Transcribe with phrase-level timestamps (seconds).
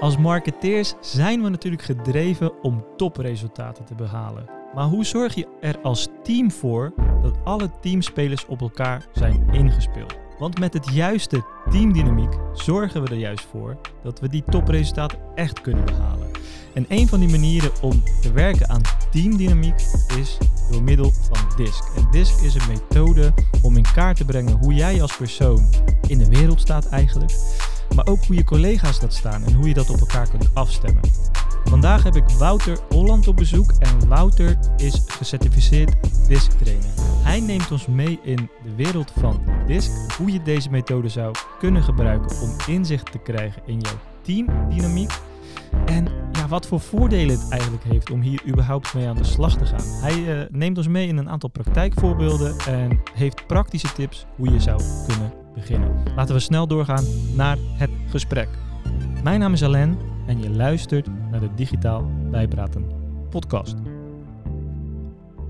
[0.00, 4.44] Als marketeers zijn we natuurlijk gedreven om topresultaten te behalen.
[4.74, 6.92] Maar hoe zorg je er als team voor
[7.22, 10.16] dat alle teamspelers op elkaar zijn ingespeeld?
[10.38, 15.60] Want met het juiste teamdynamiek zorgen we er juist voor dat we die topresultaten echt
[15.60, 16.30] kunnen behalen.
[16.74, 19.80] En een van die manieren om te werken aan teamdynamiek
[20.18, 20.38] is
[20.70, 21.84] door middel van DISC.
[21.96, 25.70] En DISC is een methode om in kaart te brengen hoe jij als persoon
[26.08, 27.32] in de wereld staat eigenlijk
[27.94, 31.02] maar ook hoe je collega's dat staan en hoe je dat op elkaar kunt afstemmen.
[31.64, 35.92] Vandaag heb ik Wouter Holland op bezoek en Wouter is gecertificeerd
[36.28, 36.88] DISC trainer.
[37.22, 41.82] Hij neemt ons mee in de wereld van DISC, hoe je deze methode zou kunnen
[41.82, 45.12] gebruiken om inzicht te krijgen in jouw teamdynamiek
[45.84, 49.56] en ja, wat voor voordelen het eigenlijk heeft om hier überhaupt mee aan de slag
[49.56, 50.00] te gaan.
[50.00, 54.60] Hij uh, neemt ons mee in een aantal praktijkvoorbeelden en heeft praktische tips hoe je
[54.60, 56.02] zou kunnen beginnen.
[56.16, 57.04] Laten we snel doorgaan
[57.34, 58.48] naar het gesprek.
[59.22, 62.86] Mijn naam is Alain en je luistert naar de Digitaal Bijpraten
[63.30, 63.74] podcast.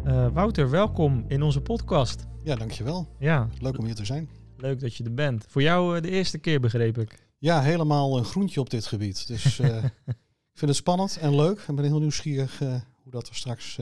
[0.06, 2.26] Uh, Wouter, welkom in onze podcast.
[2.42, 3.08] Ja, dankjewel.
[3.18, 3.48] Ja.
[3.60, 4.28] Leuk om hier te zijn.
[4.56, 5.46] Leuk dat je er bent.
[5.48, 7.25] Voor jou uh, de eerste keer begreep ik.
[7.38, 9.26] Ja, helemaal een groentje op dit gebied.
[9.26, 11.64] Dus uh, ik vind het spannend en leuk.
[11.66, 13.78] En ben heel nieuwsgierig hoe dat er straks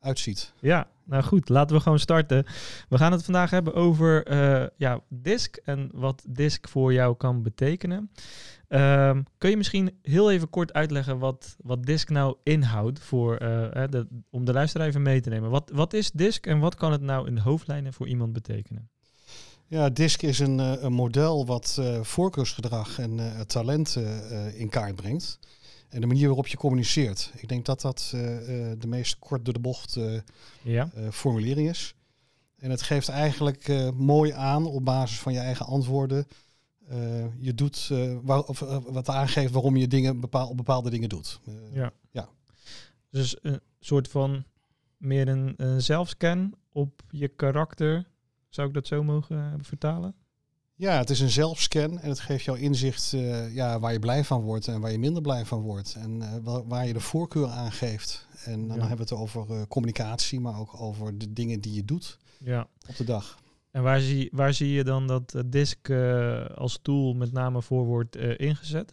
[0.00, 0.52] uitziet.
[0.60, 2.44] Ja, nou goed, laten we gewoon starten.
[2.88, 4.32] We gaan het vandaag hebben over
[4.76, 8.10] ja, DISC en wat DISC voor jou kan betekenen.
[8.68, 14.06] Um, kun je misschien heel even kort uitleggen wat, wat DISC nou inhoudt voor, de,
[14.30, 15.50] om de luisteraar even mee te nemen?
[15.50, 18.90] Wat, wat is DISC en wat kan het nou in de hoofdlijnen voor iemand betekenen?
[19.70, 23.96] Ja, DISC is een, een model wat uh, voorkeursgedrag en talent
[24.54, 25.38] in kaart brengt.
[25.88, 27.32] En de manier waarop je communiceert.
[27.36, 28.08] Ik denk dat dat
[28.78, 29.98] de meest kort door de bocht
[30.62, 30.90] ja.
[31.10, 31.94] formulering is.
[32.58, 36.26] En het geeft eigenlijk mooi aan op basis van je eigen antwoorden.
[37.38, 37.90] je doet
[38.22, 41.40] waar, of, wat aangeeft waarom je dingen bepaal, bepaalde dingen doet.
[41.72, 41.92] ja.
[42.10, 42.28] ja.
[43.10, 44.44] Dus een soort van
[44.96, 48.06] meer een, een zelfscan op je karakter.
[48.48, 50.14] Zou ik dat zo mogen vertalen?
[50.78, 54.24] Ja, het is een zelfscan en het geeft jou inzicht uh, ja, waar je blij
[54.24, 55.94] van wordt en waar je minder blij van wordt.
[55.94, 58.26] En uh, waar je de voorkeur aan geeft.
[58.44, 61.84] En dan hebben we het over uh, communicatie, maar ook over de dingen die je
[61.84, 62.68] doet ja.
[62.88, 63.38] op de dag.
[63.70, 65.90] En waar zie, waar zie je dan dat DISC
[66.54, 68.92] als tool met name voor wordt ingezet?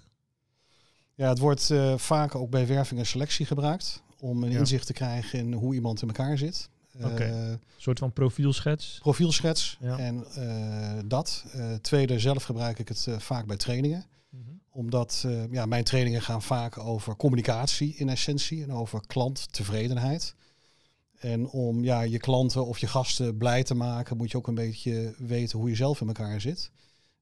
[1.14, 5.40] Ja, het wordt vaak ook bij werving en selectie gebruikt om een inzicht te krijgen
[5.40, 6.70] in hoe iemand in elkaar zit.
[7.04, 7.30] Okay.
[7.30, 9.00] Eh, een soort van profielschets.
[9.02, 11.46] Profielschets en uh, dat.
[11.56, 14.06] Uh, tweede, zelf gebruik ik het vaak bij trainingen.
[14.30, 14.62] Mm -hmm.
[14.70, 20.36] Omdat ja, mijn trainingen gaan vaak over communicatie in essentie en over klanttevredenheid.
[21.20, 24.56] En om ja, je klanten of je gasten blij te maken, moet je ook een
[24.56, 26.72] beetje weten hoe je zelf in elkaar zit.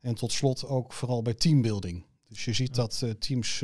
[0.01, 2.05] En tot slot ook vooral bij teambuilding.
[2.27, 3.63] Dus je ziet dat teams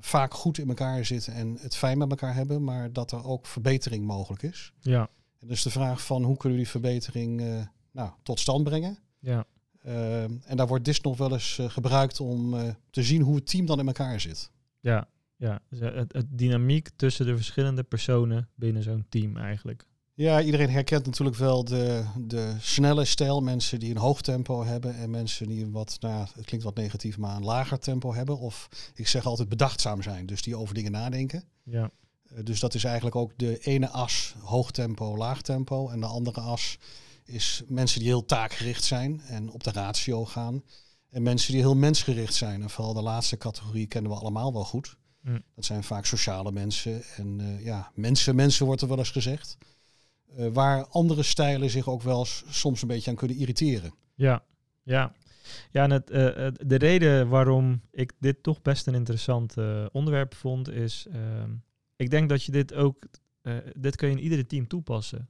[0.00, 3.46] vaak goed in elkaar zitten en het fijn met elkaar hebben, maar dat er ook
[3.46, 4.72] verbetering mogelijk is.
[4.80, 5.08] Ja.
[5.38, 8.98] En dus de vraag van hoe kunnen we die verbetering uh, nou, tot stand brengen?
[9.18, 9.44] Ja.
[9.86, 12.54] Uh, en daar wordt DIS nog wel eens uh, gebruikt om
[12.90, 14.50] te zien hoe het team dan in elkaar zit.
[14.80, 15.60] Ja, ja.
[15.68, 19.86] Dus het, het dynamiek tussen de verschillende personen binnen zo'n team eigenlijk.
[20.20, 23.40] Ja, iedereen herkent natuurlijk wel de, de snelle stijl.
[23.40, 26.74] Mensen die een hoog tempo hebben en mensen die een wat, nou, het klinkt wat
[26.74, 28.38] negatief, maar een lager tempo hebben.
[28.38, 31.44] Of ik zeg altijd bedachtzaam zijn, dus die over dingen nadenken.
[31.62, 31.90] Ja.
[32.32, 35.88] Uh, dus dat is eigenlijk ook de ene as hoog tempo, laag tempo.
[35.88, 36.78] En de andere as
[37.24, 40.62] is mensen die heel taakgericht zijn en op de ratio gaan.
[41.10, 42.62] En mensen die heel mensgericht zijn.
[42.62, 44.96] En vooral de laatste categorie kennen we allemaal wel goed.
[45.22, 45.42] Mm.
[45.54, 47.02] Dat zijn vaak sociale mensen.
[47.16, 49.56] En uh, ja, mensen, mensen wordt er wel eens gezegd.
[50.38, 53.94] Uh, waar andere stijlen zich ook wel soms een beetje aan kunnen irriteren.
[54.14, 54.42] Ja,
[54.82, 55.12] ja.
[55.70, 56.16] Ja, en het, uh,
[56.66, 61.50] de reden waarom ik dit toch best een interessant uh, onderwerp vond, is, ehm,
[61.96, 63.06] ik denk dat je dit ook,
[63.76, 65.28] dit kun je in iedere team toepassen.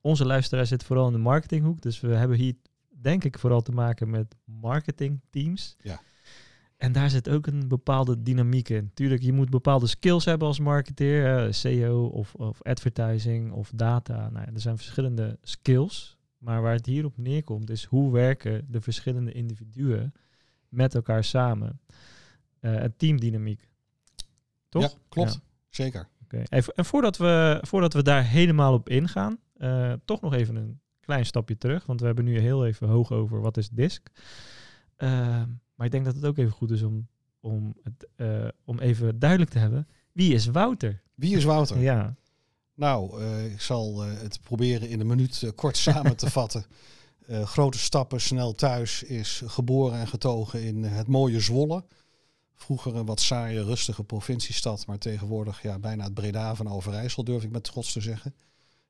[0.00, 2.54] onze luisteraar zit vooral in de marketinghoek, dus we hebben hier
[2.88, 5.76] denk ik vooral te maken met marketingteams.
[5.80, 6.00] Ja.
[6.76, 8.90] En daar zit ook een bepaalde dynamiek in.
[8.94, 14.30] Tuurlijk, je moet bepaalde skills hebben als marketeer, uh, SEO of, of advertising of data.
[14.30, 16.16] Nou, er zijn verschillende skills.
[16.38, 20.12] Maar waar het hier op neerkomt, is hoe werken de verschillende individuen
[20.68, 21.80] met elkaar samen.
[22.60, 23.70] Uh, een teamdynamiek.
[24.68, 24.82] Toch?
[24.82, 25.32] Ja, klopt.
[25.32, 25.40] Ja.
[25.68, 26.08] Zeker.
[26.24, 26.44] Okay.
[26.48, 30.80] En, en voordat, we, voordat we daar helemaal op ingaan, uh, toch nog even een
[31.00, 31.86] klein stapje terug.
[31.86, 34.08] Want we hebben nu heel even hoog over wat is DISC.
[34.98, 35.42] Uh,
[35.76, 37.08] maar ik denk dat het ook even goed is om,
[37.40, 39.88] om, het, uh, om even duidelijk te hebben.
[40.12, 41.02] Wie is Wouter?
[41.14, 41.78] Wie is Wouter?
[41.78, 42.16] Ja.
[42.74, 46.64] Nou, uh, ik zal uh, het proberen in een minuut kort samen te vatten.
[47.28, 51.84] grote stappen, snel thuis, is geboren en getogen in het mooie Zwolle.
[52.54, 57.42] Vroeger een wat saaie, rustige provinciestad, maar tegenwoordig ja, bijna het Breda van Overijssel, durf
[57.42, 58.34] ik met trots te zeggen.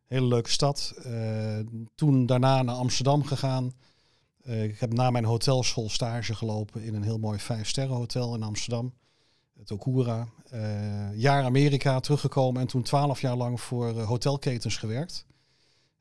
[0.07, 0.95] Hele leuke stad.
[1.07, 1.59] Uh,
[1.95, 3.73] toen daarna naar Amsterdam gegaan.
[4.49, 8.43] Uh, ik heb na mijn hotelschool stage gelopen in een heel mooi vijf-sterren hotel in
[8.43, 8.95] Amsterdam.
[9.59, 10.29] Het Okura.
[10.55, 15.27] Uh, jaar Amerika teruggekomen en toen twaalf jaar lang voor hotelketens gewerkt.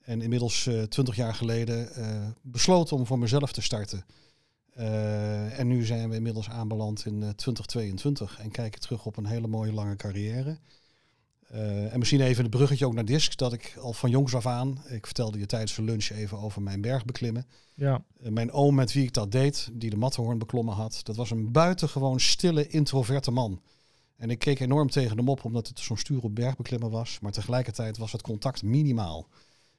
[0.01, 1.89] En inmiddels twintig jaar geleden
[2.41, 4.05] besloten om voor mezelf te starten.
[5.51, 9.73] en nu zijn we inmiddels aanbeland in 2022 en kijken terug op een hele mooie
[9.73, 10.57] lange carrière.
[11.55, 14.45] Uh, en misschien even het bruggetje ook naar Disc, dat ik al van jongs af
[14.45, 17.47] aan, ik vertelde je tijdens de lunch even over mijn bergbeklimmen.
[17.73, 18.03] Ja.
[18.23, 21.31] Uh, mijn oom met wie ik dat deed, die de Matterhorn beklommen had, dat was
[21.31, 23.61] een buitengewoon stille, introverte man.
[24.17, 27.19] En ik keek enorm tegen hem op, omdat het zo'n stuur op bergbeklimmen was.
[27.19, 29.27] Maar tegelijkertijd was het contact minimaal.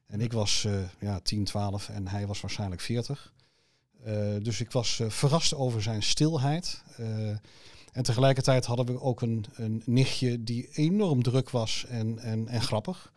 [0.07, 3.33] En ik was uh, ja, 10, 12 en hij was waarschijnlijk 40.
[4.43, 6.83] dus ik was verrast over zijn stilheid.
[7.97, 12.61] En tegelijkertijd hadden we ook een, een nichtje die enorm druk was en, en, en
[12.63, 13.13] grappig.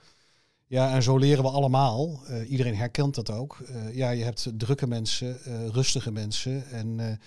[0.67, 2.21] Ja, en zo leren we allemaal.
[2.29, 3.57] Uh, iedereen herkent dat ook.
[3.59, 7.19] Uh, ja, je hebt drukke mensen, uh, rustige mensen en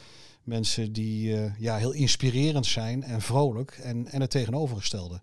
[0.42, 5.20] mensen die ja, heel inspirerend zijn en vrolijk en, en het tegenovergestelde.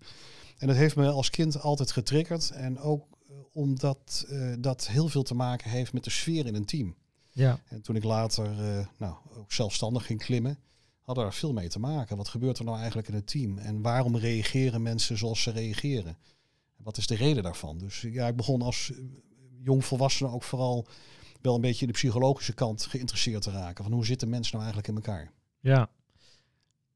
[0.58, 2.50] En dat heeft me als kind altijd getriggerd.
[2.50, 3.06] En ook
[3.52, 4.26] omdat
[4.58, 6.94] dat heel veel te maken heeft met de sfeer in een team.
[7.32, 7.60] Ja.
[7.68, 8.50] En toen ik later
[8.98, 10.58] nou, ook zelfstandig ging klimmen,
[11.10, 12.16] hadden er veel mee te maken.
[12.16, 13.58] Wat gebeurt er nou eigenlijk in het team?
[13.58, 16.16] En waarom reageren mensen zoals ze reageren?
[16.76, 17.78] Wat is de reden daarvan?
[17.78, 18.98] Dus ja, ik begon als eh,
[19.62, 20.86] jong volwassene ook vooral
[21.40, 23.84] wel een beetje de psychologische kant geïnteresseerd te raken.
[23.84, 25.32] Van hoe zitten mensen nou eigenlijk in elkaar?
[25.60, 25.90] Ja,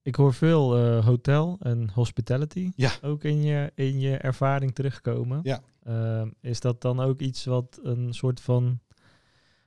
[0.02, 2.90] ik hoor veel uh, hotel en hospitality ja.
[3.02, 5.40] ook in je, in je ervaring terugkomen.
[5.42, 5.62] Ja.
[5.86, 8.80] Uh, is dat dan ook iets wat een soort van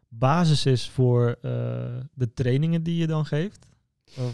[0.08, 1.42] basis is voor uh,
[2.14, 3.68] de trainingen die je dan geeft?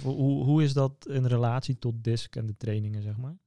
[0.01, 3.37] Hoe, hoe is dat in relatie tot DISC en de trainingen, zeg maar?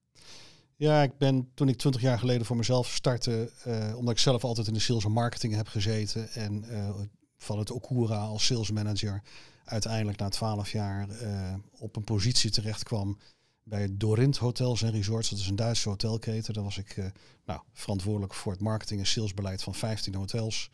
[0.79, 4.45] Ja, ik ben toen ik twintig jaar geleden voor mezelf startte, uh, omdat ik zelf
[4.45, 6.89] altijd in de sales en marketing heb gezeten en uh,
[7.37, 9.23] van het Okura als sales manager
[9.65, 13.19] uiteindelijk na twaalf jaar uh, op een positie terecht kwam
[13.63, 15.31] bij Dorint Hotels en Resorts.
[15.31, 16.55] Dat is een Duitse hotelketen.
[16.55, 17.13] Daar was ik
[17.45, 20.71] nou, verantwoordelijk voor het marketing en salesbeleid van 15 hotels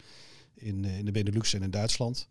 [0.55, 2.29] in, in de Benelux en in Duitsland.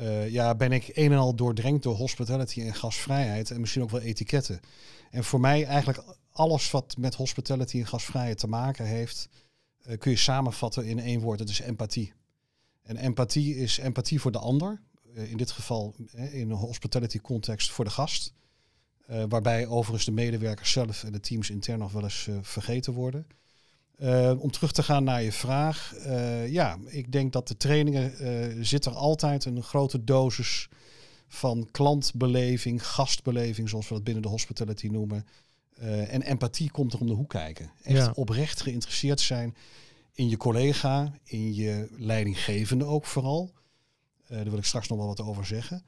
[0.00, 3.90] Uh, ja, ben ik een en al doordrenkt door hospitality en gasvrijheid en misschien ook
[3.90, 4.60] wel etiketten.
[5.10, 9.28] En voor mij eigenlijk alles wat met hospitality en gasvrijheid te maken heeft,
[9.86, 11.38] uh, kun je samenvatten in één woord.
[11.38, 12.12] Dat is empathie.
[12.82, 14.82] En empathie is empathie voor de ander.
[15.14, 18.32] Uh, in dit geval in een hospitality context voor de gast.
[19.28, 23.26] waarbij overigens de medewerkers zelf en de teams intern nog wel eens vergeten worden.
[23.98, 25.94] Uh, om terug te gaan naar je vraag.
[26.06, 30.68] Uh, ja, ik denk dat de trainingen uh, zit er altijd een grote dosis
[31.28, 35.26] van klantbeleving, gastbeleving, zoals we dat binnen de hospitality noemen.
[36.08, 37.70] en empathie komt er om de hoek kijken.
[37.82, 38.12] Echt Ja.
[38.14, 39.56] oprecht geïnteresseerd zijn
[40.12, 43.52] in je collega, in je leidinggevende ook vooral.
[44.28, 45.84] daar wil ik straks nog wel wat over zeggen.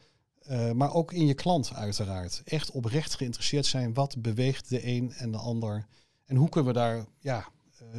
[0.74, 2.42] maar ook in je klant uiteraard.
[2.44, 3.94] Echt oprecht geïnteresseerd zijn.
[3.94, 5.86] Wat beweegt de een en de ander?
[6.26, 7.48] En hoe kunnen we daar ja,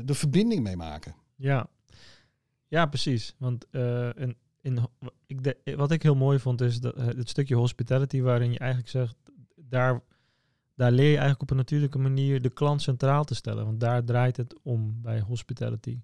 [0.04, 1.16] de verbinding mee maken.
[1.36, 1.68] Ja,
[2.68, 3.36] ja precies.
[3.38, 4.80] Want uh, in, in,
[5.26, 8.60] ik de, wat ik heel mooi vond is dat, uh, het stukje hospitality waarin je
[8.60, 9.16] eigenlijk zegt,
[9.56, 10.02] daar,
[10.76, 13.66] daar leer je eigenlijk op een natuurlijke manier de klant centraal te stellen.
[13.66, 16.02] Want daar draait het om bij hospitality.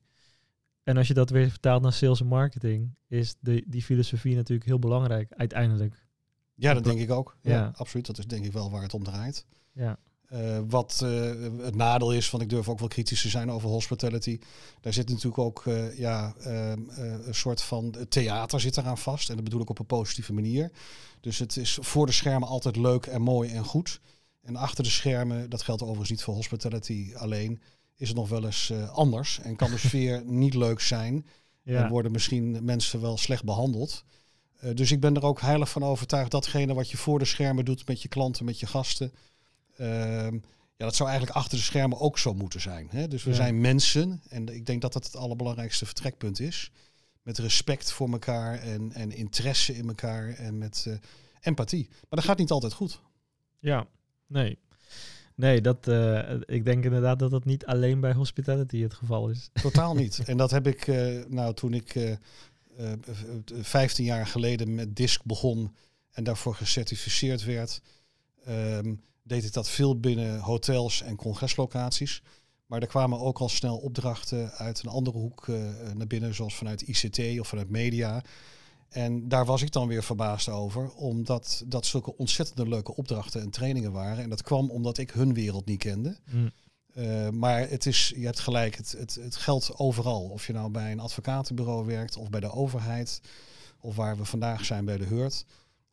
[0.84, 4.67] En als je dat weer vertaalt naar sales en marketing, is de, die filosofie natuurlijk
[4.67, 6.08] heel belangrijk uiteindelijk.
[6.53, 7.38] Ja, dat denk ik ook.
[7.41, 7.72] Ja, Ja.
[7.75, 8.05] absoluut.
[8.05, 9.46] Dat is denk ik wel waar het om draait.
[9.72, 10.00] Ja,
[10.34, 13.70] Uh, wat uh, het nadeel is, want ik durf ook wel kritisch te zijn over
[13.70, 14.39] hospitality.
[14.82, 19.29] Daar zit natuurlijk ook uh, ja, een soort van theater zit eraan vast.
[19.29, 20.72] En dat bedoel ik op een positieve manier.
[21.20, 24.00] Dus het is voor de schermen altijd leuk en mooi en goed.
[24.41, 27.62] En achter de schermen, dat geldt overigens niet voor hospitality alleen,
[27.96, 29.39] is het nog wel eens anders.
[29.39, 31.25] En kan de sfeer niet leuk zijn.
[31.63, 31.84] ja.
[31.84, 34.03] En worden misschien mensen wel slecht behandeld.
[34.74, 37.88] dus ik ben er ook heilig van overtuigd datgene wat je voor de schermen doet
[37.88, 39.12] met je klanten, met je gasten.
[39.77, 40.32] Uh,
[40.77, 42.88] ja, dat zou eigenlijk achter de schermen ook zo moeten zijn.
[42.91, 43.08] Hè?
[43.08, 43.36] Dus we Ja.
[43.36, 46.72] zijn mensen en ik denk dat dat het allerbelangrijkste vertrekpunt is.
[47.22, 50.94] Met respect voor elkaar en, en interesse in elkaar en met uh,
[51.41, 51.88] empathie.
[51.89, 53.01] Maar dat gaat niet altijd goed.
[53.60, 53.88] ja.
[54.27, 54.58] nee.
[55.36, 59.50] Nee, dat, uh, ik denk inderdaad dat dat niet alleen bij hospitality het geval is.
[59.62, 60.20] Totaal niet.
[60.25, 62.13] en dat heb ik, uh, nou toen ik uh,
[63.62, 65.75] 15 jaar geleden met DISC begon
[66.12, 67.82] en daarvoor gecertificeerd werd,
[68.48, 72.22] um, deed ik dat veel binnen hotels en congreslocaties.
[72.65, 75.58] Maar er kwamen ook al snel opdrachten uit een andere hoek uh,
[75.94, 78.24] naar binnen, zoals vanuit ICT of vanuit media.
[78.89, 83.50] En daar was ik dan weer verbaasd over, omdat dat zulke ontzettende leuke opdrachten en
[83.50, 84.24] trainingen waren.
[84.24, 86.17] En dat kwam omdat ik hun wereld niet kende.
[86.32, 86.51] Mm.
[86.98, 90.22] Uh, maar het is, je hebt gelijk, het, het, het geldt overal.
[90.22, 93.22] Of je nou bij een advocatenbureau werkt of bij de overheid,
[93.79, 95.46] of waar we vandaag zijn bij de Heurt.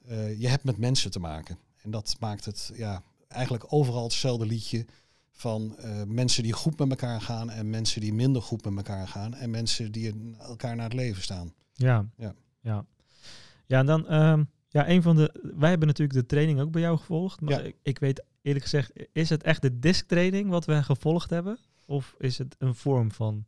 [0.08, 1.58] Uh, je hebt met mensen te maken.
[1.82, 4.86] En dat maakt het ja, eigenlijk overal hetzelfde liedje
[5.30, 9.08] van uh, mensen die goed met elkaar gaan en mensen die minder goed met elkaar
[9.08, 11.52] gaan en mensen die elkaar naar het leven staan.
[11.72, 12.86] Ja, ja, ja.
[13.66, 16.80] Ja, en dan, um, ja, een van de, wij hebben natuurlijk de training ook bij
[16.80, 17.60] jou gevolgd, maar ja.
[17.60, 21.58] ik, ik, weet eerlijk gezegd, is het echt de disc training wat we gevolgd hebben,
[21.86, 23.44] of is het een vorm van?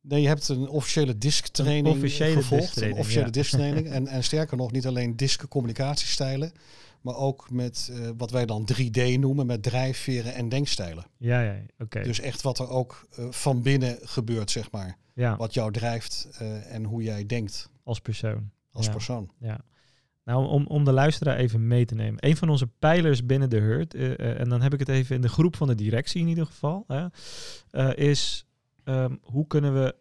[0.00, 3.30] Nee, je hebt een officiële disc training officiële gevolgd, een officiële ja.
[3.30, 6.52] disc training en, en sterker nog, niet alleen disc communicatiestijlen,
[7.04, 11.04] maar ook met uh, wat wij dan 3D noemen, met drijfveren en denkstijlen.
[11.16, 12.02] Ja, ja, oké.
[12.02, 14.96] Dus echt wat er ook uh, van binnen gebeurt, zeg maar.
[15.14, 15.36] Ja.
[15.36, 17.70] Wat jou drijft uh, en hoe jij denkt.
[17.82, 18.50] Als persoon.
[18.72, 18.92] Als ja.
[18.92, 19.30] persoon.
[19.38, 19.60] Ja.
[20.24, 22.26] Nou, om, om de luisteraar even mee te nemen.
[22.26, 25.28] Een van onze pijlers binnen de Hurt, en dan heb ik het even in de
[25.28, 26.86] groep van de directie in ieder geval,
[27.94, 28.46] is
[28.84, 29.94] um, hoe kunnen we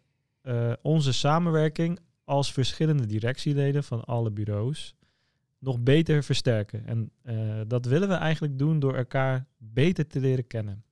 [0.81, 4.95] onze samenwerking als verschillende directieleden van alle bureaus
[5.63, 6.85] nog beter versterken.
[6.85, 10.83] En uh, dat willen we eigenlijk doen door elkaar beter te leren kennen.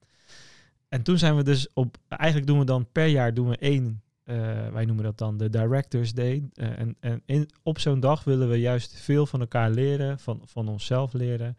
[0.88, 4.02] En toen zijn we dus op, eigenlijk doen we dan per jaar doen we één,
[4.26, 4.36] uh,
[4.68, 6.50] wij noemen dat dan de Directors Day.
[6.54, 10.42] Uh, en en in, op zo'n dag willen we juist veel van elkaar leren, van,
[10.46, 11.58] van onszelf leren.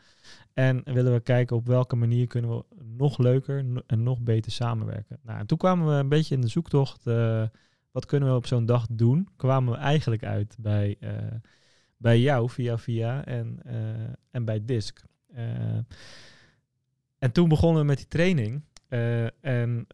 [0.52, 2.64] En willen we kijken op welke manier kunnen we
[2.96, 5.18] nog leuker en nog beter samenwerken.
[5.22, 7.04] Nou, en toen kwamen we een beetje in de zoektocht,
[7.90, 9.28] wat kunnen we op zo'n dag doen?
[9.36, 10.98] Kwamen we eigenlijk uit bij
[12.02, 13.72] bij jou via via en, uh,
[14.30, 15.02] en bij DISC.
[15.36, 15.40] Uh,
[17.18, 18.62] en toen begonnen we met die training.
[18.88, 19.86] Uh, en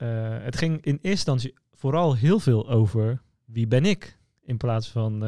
[0.43, 5.25] het ging in eerste instantie vooral heel veel over wie ben ik in plaats van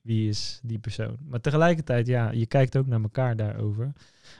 [0.00, 1.16] wie is die persoon.
[1.20, 3.92] Maar tegelijkertijd, ja, je kijkt ook naar elkaar daarover.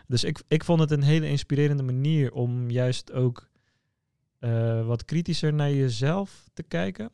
[0.07, 3.51] Dus ik, ik vond het een hele inspirerende manier om juist ook
[4.85, 7.11] wat kritischer naar jezelf te kijken.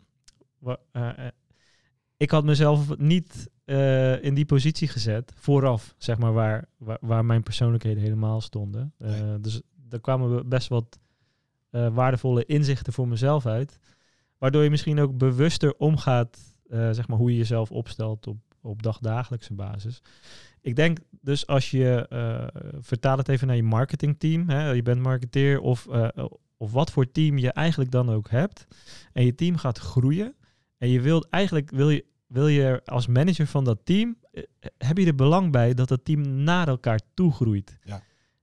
[2.16, 7.24] ik had mezelf niet uh, in die positie gezet, vooraf, zeg maar, waar, waar, waar
[7.24, 8.94] mijn persoonlijkheden helemaal stonden.
[8.98, 9.40] Uh, nee.
[9.40, 10.98] Dus daar kwamen best wat
[11.70, 13.78] uh, waardevolle inzichten voor mezelf uit.
[14.38, 19.54] Waardoor je misschien ook bewuster omgaat, zeg maar, hoe je jezelf opstelt op, op dagdagelijkse
[19.54, 20.02] basis.
[20.60, 22.06] Ik denk dus als je,
[22.80, 25.86] vertaal het even naar je marketingteam, hè, je bent marketeer of,
[26.56, 28.66] of wat voor team je eigenlijk dan ook hebt.
[29.12, 30.34] En je team gaat groeien.
[30.78, 34.42] En je wilt eigenlijk, wil je wil je als manager van dat team, eh,
[34.78, 37.78] heb je er belang bij dat het team naar elkaar toe groeit.
[37.82, 38.02] Ja.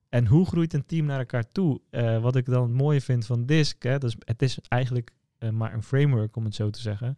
[0.10, 1.82] En hoe groeit een team naar elkaar toe?
[1.92, 5.50] Uh, wat ik dan het mooie vind van DISC, hè, dus het is eigenlijk uh,
[5.50, 7.18] maar een framework om het zo te zeggen.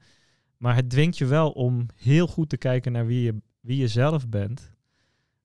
[0.58, 3.88] Maar het dwingt je wel om heel goed te kijken naar wie je, wie je
[3.88, 4.74] zelf bent.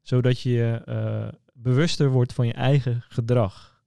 [0.00, 3.82] Zodat je uh, bewuster wordt van je eigen gedrag.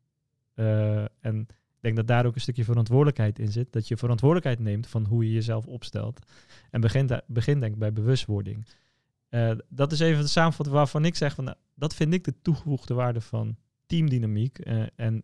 [1.19, 1.47] en
[1.95, 3.71] denk dat daar ook een stukje verantwoordelijkheid in zit.
[3.71, 6.19] Dat je verantwoordelijkheid neemt van hoe je jezelf opstelt.
[6.71, 8.65] En begint, begin denk ik bij bewustwording.
[9.29, 12.33] Uh, dat is even de samenvatting waarvan ik zeg van nou, dat vind ik de
[12.41, 15.23] toegevoegde waarde van teamdynamiek uh, en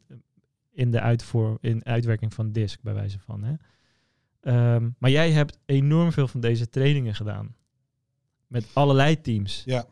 [0.72, 3.44] in de uitvoer, in uitwerking van DISC bij wijze van.
[3.44, 3.54] Hè.
[4.76, 7.56] Um, maar jij hebt enorm veel van deze trainingen gedaan.
[8.48, 9.64] Met allerlei teams.
[9.66, 9.86] Ja.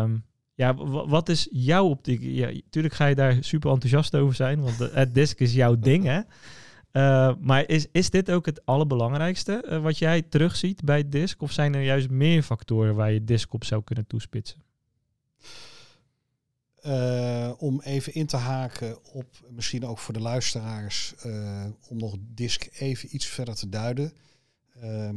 [0.00, 0.74] Um, ja,
[1.06, 2.20] wat is jouw optiek?
[2.22, 6.04] Ja, tuurlijk ga je daar super enthousiast over zijn, want het disc is jouw ding,
[6.04, 6.20] hè?
[6.96, 11.42] Uh, maar is, is dit ook het allerbelangrijkste uh, wat jij terugziet bij DISC?
[11.42, 14.62] Of zijn er juist meer factoren waar je DISC op zou kunnen toespitsen?
[16.86, 21.14] Uh, om even in te haken op, misschien ook voor de luisteraars,
[21.88, 24.12] om nog DISC even iets verder te duiden.
[24.80, 25.16] Ehm,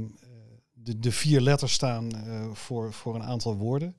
[0.74, 2.12] de, de vier letters staan
[2.54, 3.96] voor, voor een aantal woorden.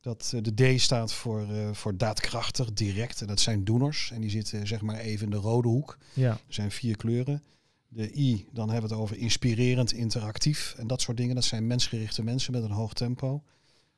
[0.00, 3.20] Dat, uh, de D staat voor, uh, voor daadkrachtig, direct.
[3.20, 4.10] En dat zijn doeners.
[4.10, 5.98] En die zitten zeg maar even in de rode hoek.
[6.12, 6.30] Ja.
[6.30, 7.42] Er zijn vier kleuren.
[7.88, 10.74] De I, dan hebben we het over inspirerend, interactief.
[10.78, 11.34] En dat soort dingen.
[11.34, 13.42] Dat zijn mensgerichte mensen met een hoog tempo.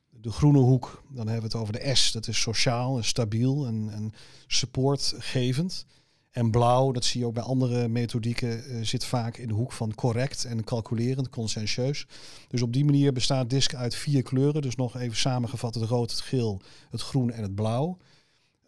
[0.09, 2.11] De groene hoek, dan hebben we het over de S.
[2.11, 4.13] Dat is sociaal en stabiel en, en
[4.47, 5.85] supportgevend.
[6.33, 9.71] En blauw, dat zie je ook bij andere methodieken, uh, zit vaak in de hoek
[9.71, 12.07] van correct en calculerend, conscientieus.
[12.47, 14.61] Dus op die manier bestaat DISC uit vier kleuren.
[14.61, 17.97] Dus nog even samengevat het rood, het geel, het groen en het blauw.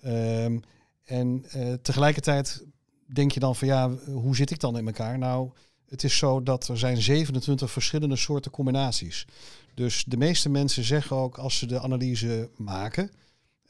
[0.05, 0.61] Um,
[1.05, 2.65] en uh, tegelijkertijd
[3.05, 5.17] denk je dan van ja, hoe zit ik dan in elkaar?
[5.17, 5.51] Nou,
[5.89, 9.25] het is zo dat er zijn 27 verschillende soorten combinaties.
[9.73, 13.11] Dus de meeste mensen zeggen ook als ze de analyse maken,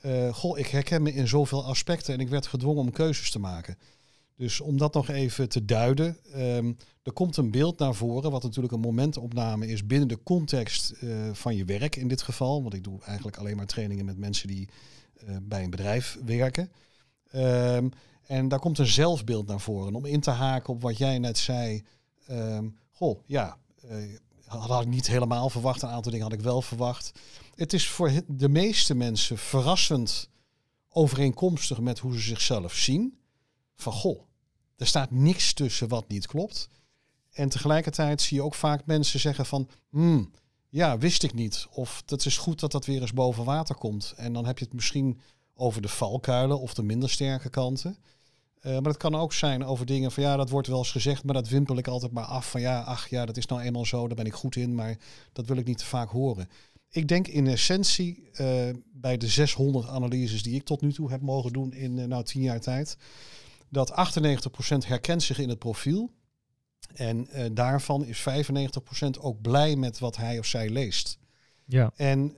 [0.06, 3.40] uh, goh, ik herken me in zoveel aspecten en ik werd gedwongen om keuzes te
[3.40, 3.78] maken.
[4.38, 8.44] Dus om dat nog even te duiden, ehm, er komt een beeld naar voren, wat
[8.44, 12.62] natuurlijk een momentopname is binnen de context eh, van je werk in dit geval.
[12.62, 14.70] Want ik doe eigenlijk alleen maar trainingen met mensen die
[15.16, 16.72] eh, bij een bedrijf werken.
[17.32, 17.90] Ehm,
[18.28, 19.96] en daar komt een zelfbeeld naar voren.
[19.96, 21.84] Om in te haken op wat jij net zei.
[22.32, 23.58] Um, goh, ja,
[24.48, 25.82] uh, had ik niet helemaal verwacht.
[25.82, 27.12] Een aantal dingen had ik wel verwacht.
[27.56, 30.30] Het is voor de meeste mensen verrassend
[30.90, 33.18] overeenkomstig met hoe ze zichzelf zien.
[33.76, 34.22] Van goh,
[34.78, 36.70] er staat niks tussen wat niet klopt.
[37.32, 40.32] En tegelijkertijd zie je ook vaak mensen zeggen van, hmm,
[40.70, 41.68] ja, wist ik niet.
[41.72, 44.14] Of het is goed dat dat weer eens boven water komt.
[44.18, 45.20] En dan heb je het misschien
[45.54, 47.98] over de valkuilen of de minder sterke kanten.
[48.66, 51.24] Uh, maar het kan ook zijn over dingen van ja, dat wordt wel eens gezegd,
[51.24, 53.86] maar dat wimpel ik altijd maar af van ja, ach ja, dat is nou eenmaal
[53.86, 54.98] zo, daar ben ik goed in, maar
[55.34, 56.50] dat wil ik niet te vaak horen.
[56.90, 61.22] Ik denk in essentie uh, bij de 600 analyses die ik tot nu toe heb
[61.22, 62.98] mogen doen in uh, nou tien jaar tijd,
[63.70, 63.96] dat 98%
[64.88, 66.12] herkent zich in het profiel.
[66.94, 68.24] En daarvan is 95%
[69.20, 71.18] ook blij met wat hij of zij leest.
[71.66, 71.92] Ja.
[71.96, 72.36] En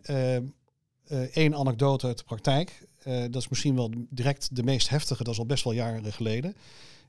[1.31, 2.86] één anekdote uit de praktijk.
[3.29, 6.55] Dat is misschien wel direct de meest heftige, dat is al best wel jaren geleden.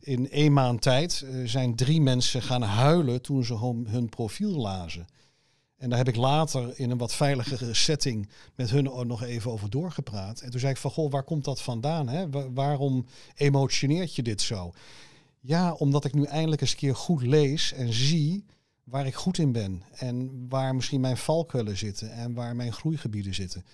[0.01, 5.07] In één maand tijd zijn drie mensen gaan huilen toen ze hun, hun profiel lazen.
[5.79, 9.71] En daar heb ik later in een wat veiligere setting met hun nog even over
[9.71, 10.41] doorgepraat.
[10.41, 12.09] En toen zei ik van, goh, waar komt dat vandaan?
[12.09, 12.53] Hè?
[12.55, 14.73] waarom emotioneert je dit zo?
[15.41, 18.45] Ja, omdat ik nu eindelijk eens een keer goed lees en zie
[18.85, 19.83] waar ik goed in ben.
[19.93, 23.65] En waar misschien mijn valkuilen zitten en waar mijn groeigebieden zitten.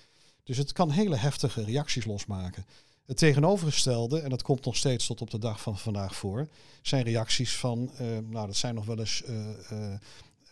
[0.44, 2.64] Dus het kan hele heftige reacties losmaken.
[3.06, 6.48] Het tegenovergestelde, en dat komt nog steeds tot op de dag van vandaag voor,
[6.82, 9.78] zijn reacties van, uh, nou dat zijn nog wel eens uh, uh,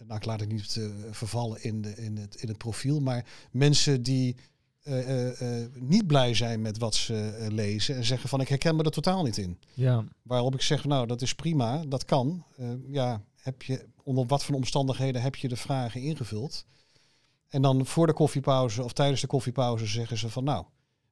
[0.07, 0.81] nou ik laat het niet
[1.11, 4.37] vervallen in, de, in, het, in het profiel, maar mensen die
[5.75, 9.23] niet blij zijn met wat ze lezen en zeggen van ik herken me er totaal
[9.23, 9.59] niet in.
[9.75, 10.05] Ja.
[10.23, 12.45] Waarop ik zeg, nou dat is prima, dat kan.
[12.87, 16.65] ja, heb je, onder wat voor omstandigheden heb je de vragen ingevuld?
[17.53, 20.65] En dan voor de koffiepauze of tijdens de koffiepauze zeggen ze van nou,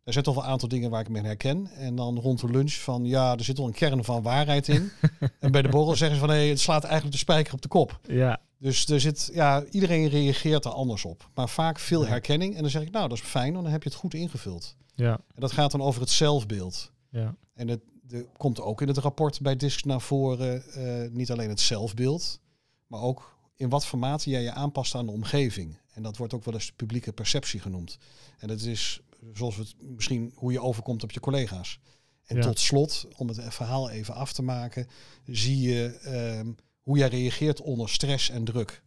[0.04, 1.66] er zijn toch wel een aantal dingen waar ik me herken.
[1.66, 4.90] En dan rond de lunch van ja, er zit wel een kern van waarheid in.
[5.40, 7.62] en bij de borrel zeggen ze van hé, hey, het slaat eigenlijk de spijker op
[7.62, 8.00] de kop.
[8.02, 8.40] Ja.
[8.58, 11.30] Dus er zit, ja, iedereen reageert er anders op.
[11.34, 12.54] Maar vaak veel herkenning.
[12.54, 14.76] En dan zeg ik, nou, dat is fijn, dan heb je het goed ingevuld.
[14.94, 15.12] Ja.
[15.12, 16.92] En dat gaat dan over het zelfbeeld.
[17.10, 17.34] Ja.
[17.54, 21.48] En het de, komt ook in het rapport bij DISC naar voren, uh, niet alleen
[21.48, 22.40] het zelfbeeld,
[22.86, 25.78] maar ook in wat formaat jij je aanpast aan de omgeving.
[25.90, 27.98] En dat wordt ook wel eens publieke perceptie genoemd.
[28.38, 29.00] En dat is,
[29.32, 31.78] zoals we het misschien, hoe je overkomt op je collega's.
[32.24, 32.42] En ja.
[32.42, 34.88] tot slot, om het verhaal even af te maken,
[35.26, 36.00] zie je...
[36.46, 36.52] Uh,
[36.90, 38.82] hoe jij reageert onder stress en druk.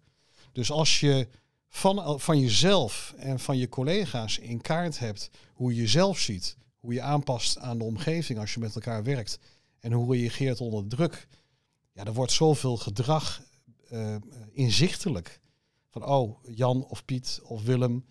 [0.51, 1.27] Dus als je
[1.69, 6.93] van, van jezelf en van je collega's in kaart hebt hoe je jezelf ziet, hoe
[6.93, 9.39] je aanpast aan de omgeving als je met elkaar werkt
[9.79, 11.27] en hoe reageert onder druk,
[11.93, 13.41] ja, er wordt zoveel gedrag
[13.91, 14.15] uh,
[14.51, 15.39] inzichtelijk.
[15.93, 18.05] Van oh, Jan of Piet of Willem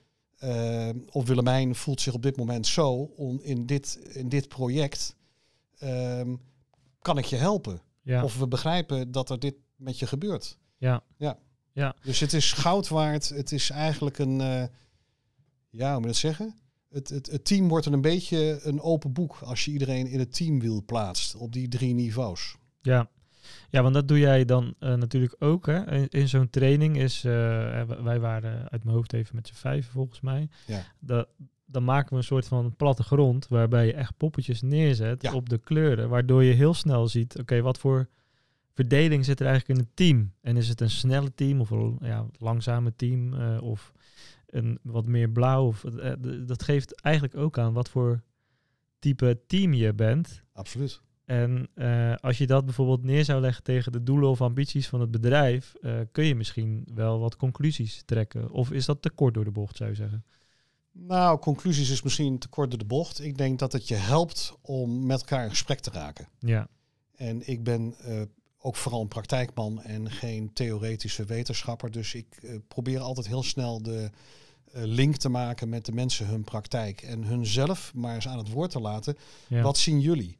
[0.44, 5.16] uh, of Willemijn voelt zich op dit moment zo on, in, dit, in dit project.
[5.82, 6.20] Uh,
[6.98, 7.80] kan ik je helpen?
[8.02, 8.24] Ja.
[8.24, 10.58] Of we begrijpen dat er dit met je gebeurt.
[10.76, 11.02] Ja.
[11.16, 11.38] Ja.
[11.72, 11.94] ja.
[12.02, 13.28] Dus het is goud waard.
[13.28, 14.64] Het is eigenlijk een, uh,
[15.70, 16.58] ja, hoe moet je dat zeggen?
[16.88, 20.34] Het, het, het team wordt een beetje een open boek als je iedereen in het
[20.34, 22.56] teamwiel plaatst op die drie niveaus.
[22.80, 23.10] Ja,
[23.70, 25.66] ja, want dat doe jij dan uh, natuurlijk ook.
[25.66, 25.92] Hè?
[25.92, 27.32] In, in zo'n training is, uh,
[27.82, 30.48] wij waren uit mijn hoofd even met z'n vijf volgens mij.
[30.66, 30.84] Ja.
[31.00, 31.28] Dat,
[31.64, 35.34] dan maken we een soort van plattegrond waarbij je echt poppetjes neerzet Ja.
[35.34, 36.08] op de kleuren.
[36.08, 38.08] Waardoor je heel snel ziet, oké, wat voor
[38.74, 40.32] verdeling zit er eigenlijk in het team?
[40.40, 43.92] En is het een snelle team of een ja, langzame team uh, of
[44.46, 45.66] een wat meer blauw?
[45.66, 45.80] Of,
[46.46, 48.22] dat geeft eigenlijk ook aan wat voor
[48.98, 50.42] type team je bent.
[50.52, 51.00] Absoluut.
[51.24, 55.00] En uh, als je dat bijvoorbeeld neer zou leggen tegen de doelen of ambities van
[55.00, 58.50] het bedrijf, uh, kun je misschien wel wat conclusies trekken.
[58.50, 60.24] Of is dat te kort door de bocht, zou je zeggen?
[60.92, 63.20] Nou, conclusies is misschien te kort door de bocht.
[63.20, 66.28] Ik denk dat het je helpt om met elkaar in gesprek te raken.
[66.38, 66.68] Ja.
[67.14, 68.22] En ik ben uh,
[68.58, 71.90] ook vooral een praktijkman en geen theoretische wetenschapper.
[71.90, 74.10] Dus ik probeer altijd heel snel de
[74.72, 77.02] link te maken met de mensen hun praktijk.
[77.02, 79.16] En hunzelf maar eens aan het woord te laten.
[79.48, 79.62] Ja.
[79.62, 80.36] Wat zien jullie?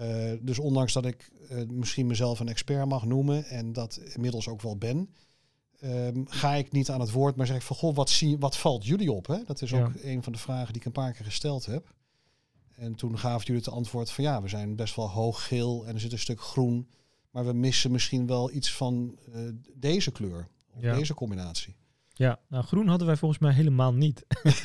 [0.00, 4.48] Uh, dus ondanks dat ik uh, misschien mezelf een expert mag noemen en dat inmiddels
[4.48, 5.10] ook wel ben,
[5.84, 8.56] um, ga ik niet aan het woord, maar zeg ik van goh, wat, zie, wat
[8.56, 9.26] valt jullie op?
[9.26, 9.44] Hè?
[9.44, 11.94] Dat is ook een van de vragen die ik een paar keer gesteld heb.
[12.74, 15.94] En toen gaven jullie het antwoord van ja, we zijn best wel hoog geel en
[15.94, 16.88] er zit een stuk groen,
[17.30, 19.40] maar we missen misschien wel iets van uh,
[19.74, 20.94] deze kleur, of ja.
[20.94, 21.76] deze combinatie.
[22.20, 24.26] Ja, nou groen hadden wij volgens mij helemaal niet.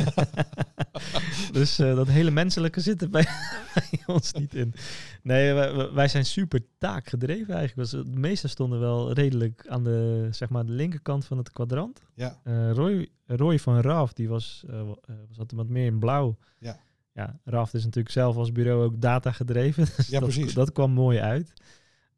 [1.52, 3.26] Dus uh, dat hele menselijke zit er bij,
[4.06, 4.74] ons niet in.
[5.22, 7.92] Nee, wij, wij, zijn super taakgedreven eigenlijk.
[7.92, 12.02] Was, de meeste stonden wel redelijk aan de, zeg maar, de linkerkant van het kwadrant.
[12.14, 12.40] Ja.
[12.44, 14.92] Uh, Roy, Roy van Raaf, die was, uh,
[15.32, 16.38] zat wat meer in blauw.
[16.60, 16.80] Ja.
[17.14, 19.86] Ja, Raaf is natuurlijk zelf als bureau ook data gedreven.
[19.96, 20.54] Dus ja, dat, precies.
[20.54, 21.54] Dat kwam mooi uit.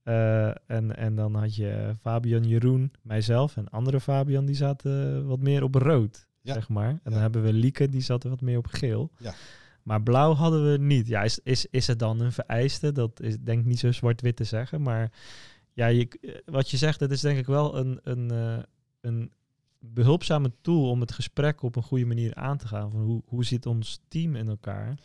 [0.08, 5.40] Uh, en, en dan had je Fabian, Jeroen, mijzelf en andere Fabian, die zaten wat
[5.40, 6.54] meer op rood, ja.
[6.54, 6.90] zeg maar.
[6.90, 7.10] En ja.
[7.10, 9.12] dan hebben we Lieke, die zat wat meer op geel.
[9.18, 9.34] Ja.
[9.84, 11.08] Maar blauw hadden we niet.
[11.08, 12.92] Ja, is, is, is het dan een vereiste?
[12.92, 14.82] Dat is denk ik niet zo zwart-wit te zeggen.
[14.82, 15.12] Maar
[15.74, 16.08] ja, je,
[16.46, 18.58] wat je zegt, dat is denk ik wel een, een, uh,
[19.02, 19.32] een
[19.80, 22.92] behulpzame tool om het gesprek op een goede manier aan te gaan.
[22.92, 24.98] Van hoe, hoe zit ons team in elkaar?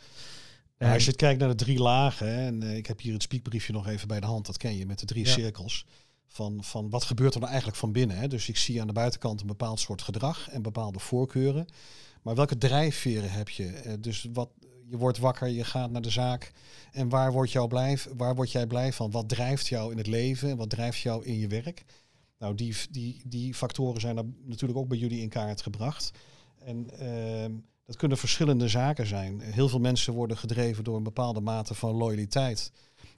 [0.91, 3.21] Als je het kijkt naar de drie lagen, hè, en uh, ik heb hier het
[3.21, 5.31] spiekbriefje nog even bij de hand, dat ken je, met de drie Ja.
[5.31, 5.85] cirkels.
[6.27, 8.17] Van, van wat gebeurt er nou eigenlijk van binnen?
[8.17, 8.27] Hè?
[8.27, 11.67] Dus ik zie aan de buitenkant een bepaald soort gedrag en bepaalde voorkeuren.
[12.21, 13.81] Maar welke drijfveren heb je?
[13.85, 14.49] Uh, dus wat,
[14.89, 16.51] je wordt wakker, je gaat naar de zaak.
[16.91, 19.11] En waar word, jou blij, waar word jij blij van?
[19.11, 21.83] Wat drijft jou in het leven en wat drijft jou in je werk?
[22.39, 26.11] Nou, die, die, die factoren zijn er natuurlijk ook bij jullie in kaart gebracht.
[26.65, 27.45] En uh,
[27.93, 29.39] dat kunnen verschillende zaken zijn.
[29.41, 32.71] Heel veel mensen worden gedreven door een bepaalde mate van loyaliteit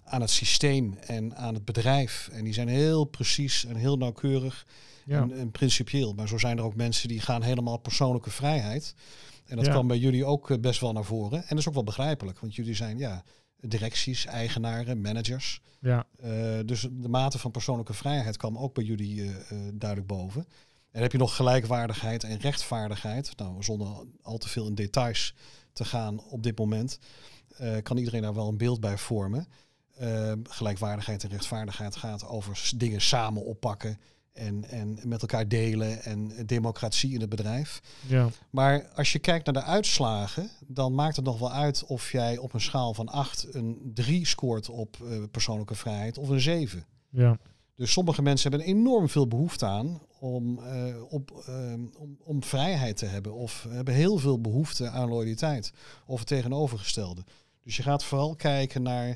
[0.03, 2.29] aan het systeem en aan het bedrijf.
[2.31, 4.65] En die zijn heel precies en heel nauwkeurig
[5.05, 5.21] Ja.
[5.21, 6.13] en, en principieel.
[6.13, 8.95] Maar zo zijn er ook mensen die gaan helemaal persoonlijke vrijheid.
[9.45, 9.71] En dat Ja.
[9.71, 11.39] kwam bij jullie ook eh, best wel naar voren.
[11.39, 13.23] En dat is ook wel begrijpelijk, want jullie zijn ja,
[13.59, 15.61] directies, eigenaren, managers.
[15.79, 16.29] Ja, Uh,
[16.65, 19.35] dus de mate van persoonlijke vrijheid kwam ook bij jullie uh, uh,
[19.73, 20.45] duidelijk boven.
[20.95, 23.37] En heb je nog gelijkwaardigheid en rechtvaardigheid.
[23.37, 23.87] Nou, zonder
[24.21, 25.33] al te veel in details
[25.73, 26.99] te gaan op dit moment,
[27.61, 29.47] uh, kan iedereen daar wel een beeld bij vormen.
[30.01, 33.99] Uh, gelijkwaardigheid en rechtvaardigheid gaat over dingen samen oppakken
[34.33, 37.81] en, en met elkaar delen en democratie in het bedrijf.
[38.07, 42.11] ja, Maar als je kijkt naar de uitslagen, dan maakt het nog wel uit of
[42.11, 46.41] jij op een schaal van 8 een 3 scoort op uh, persoonlijke vrijheid of een
[46.41, 46.85] 7.
[47.09, 47.37] ja,
[47.75, 51.73] Dus sommige mensen hebben enorm veel behoefte aan om, uh, op, uh,
[52.23, 53.33] om, vrijheid te hebben.
[53.33, 55.71] Of hebben heel veel behoefte aan loyaliteit.
[56.05, 57.23] Of het tegenovergestelde.
[57.63, 59.15] Dus je gaat vooral kijken naar uh,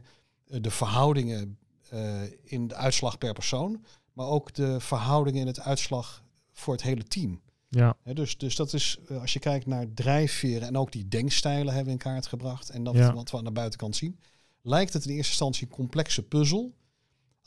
[0.62, 1.58] de verhoudingen
[1.94, 3.86] uh, in de uitslag per persoon.
[4.14, 7.42] Maar ook de verhoudingen in het uitslag voor het hele team.
[7.70, 11.08] ja, He, dus, dus dat is, uh, als je kijkt naar drijfveren en ook die
[11.08, 12.70] denkstijlen hebben in kaart gebracht.
[12.70, 13.14] En dat Ja.
[13.14, 14.20] wat we aan de buitenkant zien.
[14.62, 16.74] Lijkt het in eerste instantie een complexe puzzel.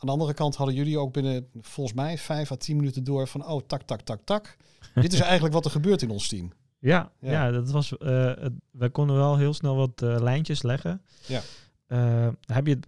[0.02, 3.28] Aan de andere kant hadden jullie ook binnen volgens mij vijf à tien minuten door
[3.28, 4.56] van oh tak tak tak tak.
[4.94, 6.52] Dit is eigenlijk wat er gebeurt in ons team.
[6.78, 7.30] ja, Ja.
[7.30, 7.50] ja.
[7.50, 7.90] dat was.
[7.90, 11.02] het- wij konden wel heel snel wat eh, lijntjes leggen.
[11.26, 11.40] Ja.
[11.86, 12.78] Eh, heb je,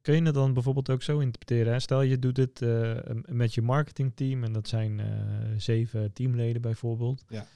[0.00, 1.72] kun je het dan bijvoorbeeld ook zo interpreteren?
[1.72, 1.78] Hè?
[1.80, 2.94] Stel je doet het eh,
[3.26, 5.00] met je marketingteam en dat zijn
[5.56, 7.24] zeven teamleden bijvoorbeeld.
[7.28, 7.46] Ja.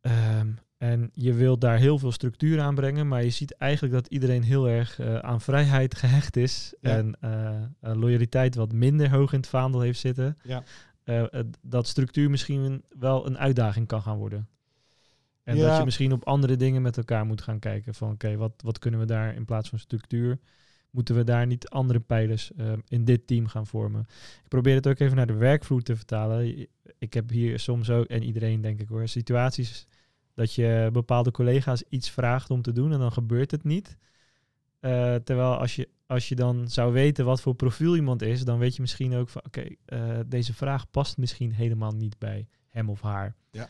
[0.00, 4.06] Ehm, en je wilt daar heel veel structuur aan brengen, maar je ziet eigenlijk dat
[4.06, 6.90] iedereen heel erg eh, aan vrijheid gehecht is Ja.
[6.96, 10.38] en eh, loyaliteit wat minder hoog in het vaandel heeft zitten.
[10.42, 10.62] Ja.
[11.04, 11.24] Eh,
[11.62, 14.48] dat structuur misschien wel een uitdaging kan gaan worden.
[15.42, 15.68] En Ja.
[15.68, 17.94] dat je misschien op andere dingen met elkaar moet gaan kijken.
[17.94, 20.38] Van oké, wat, wat kunnen we daar in plaats van structuur?
[20.90, 24.00] Moeten we daar niet andere pijlers eh, in dit team gaan vormen?
[24.42, 26.66] Ik probeer het ook even naar de werkvloer te vertalen.
[26.98, 29.86] Ik heb hier soms ook, en iedereen denk ik hoor, situaties
[30.36, 33.96] dat je bepaalde collega's iets vraagt om te doen en dan gebeurt het niet.
[34.80, 38.58] Eh, terwijl als je, als je dan zou weten wat voor profiel iemand is, dan
[38.58, 42.90] weet je misschien ook van oké, eh, deze vraag past misschien helemaal niet bij hem
[42.90, 43.34] of haar.
[43.50, 43.68] Ja.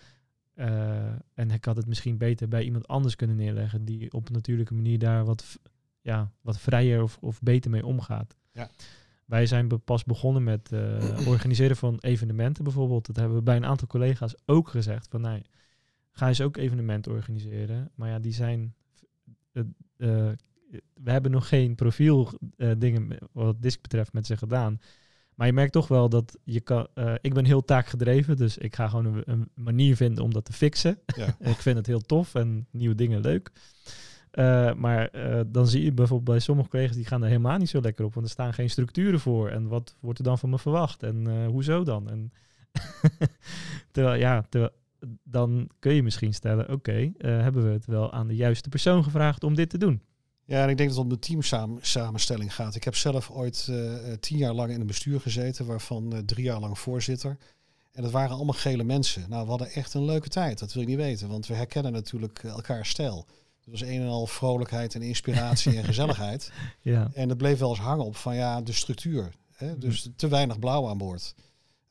[0.54, 4.34] Eh, en ik had het misschien beter bij iemand anders kunnen neerleggen die op een
[4.34, 5.58] natuurlijke manier daar wat,
[6.00, 8.36] ja, wat vrijer of, of beter mee omgaat.
[8.52, 8.70] Ja.
[9.24, 10.70] Wij zijn be- pas begonnen met
[11.26, 13.06] organiseren van evenementen bijvoorbeeld.
[13.06, 15.08] Dat hebben we bij een aantal collega's ook gezegd.
[15.10, 15.42] Van, nee,
[16.16, 17.90] ga eens ook evenementen organiseren.
[17.94, 18.74] Maar ja, die zijn...
[19.52, 19.62] eh,
[19.96, 20.32] eh,
[20.94, 24.80] we hebben nog geen profiel eh, dingen wat DISC betreft met ze gedaan.
[25.34, 26.88] Maar je merkt toch wel dat je kan...
[27.20, 30.52] ik ben heel taakgedreven, dus ik ga gewoon een, een manier vinden om dat te
[30.52, 30.98] fixen.
[31.16, 31.36] Ja.
[31.50, 33.50] ik vind het heel tof en nieuwe dingen leuk.
[34.76, 35.10] Maar
[35.46, 38.14] dan zie je bijvoorbeeld bij sommige collega's die gaan er helemaal niet zo lekker op,
[38.14, 39.48] want er staan geen structuren voor.
[39.48, 41.02] En wat wordt er dan van me verwacht?
[41.02, 42.10] En hoezo dan?
[42.10, 42.32] En
[43.92, 44.72] terwijl, ja, terwijl,
[45.22, 49.04] dan kun je misschien stellen, oké, eh, hebben we het wel aan de juiste persoon
[49.04, 50.02] gevraagd om dit te doen?
[50.44, 52.74] Ja, en ik denk dat het om de teamsamenstelling gaat.
[52.74, 56.44] Ik heb zelf ooit uh, tien jaar lang in een bestuur gezeten, waarvan uh, drie
[56.44, 57.36] jaar lang voorzitter.
[57.92, 59.24] En dat waren allemaal gele mensen.
[59.28, 61.92] Nou, we hadden echt een leuke tijd, dat wil je niet weten, want we herkennen
[61.92, 63.26] natuurlijk elkaar stijl.
[63.60, 66.52] Het was een en al vrolijkheid en inspiratie en gezelligheid.
[66.80, 67.10] Ja.
[67.12, 69.32] En het bleef wel eens hangen op van ja, de structuur.
[69.52, 69.78] Hè?
[69.78, 71.34] Dus te weinig blauw aan boord.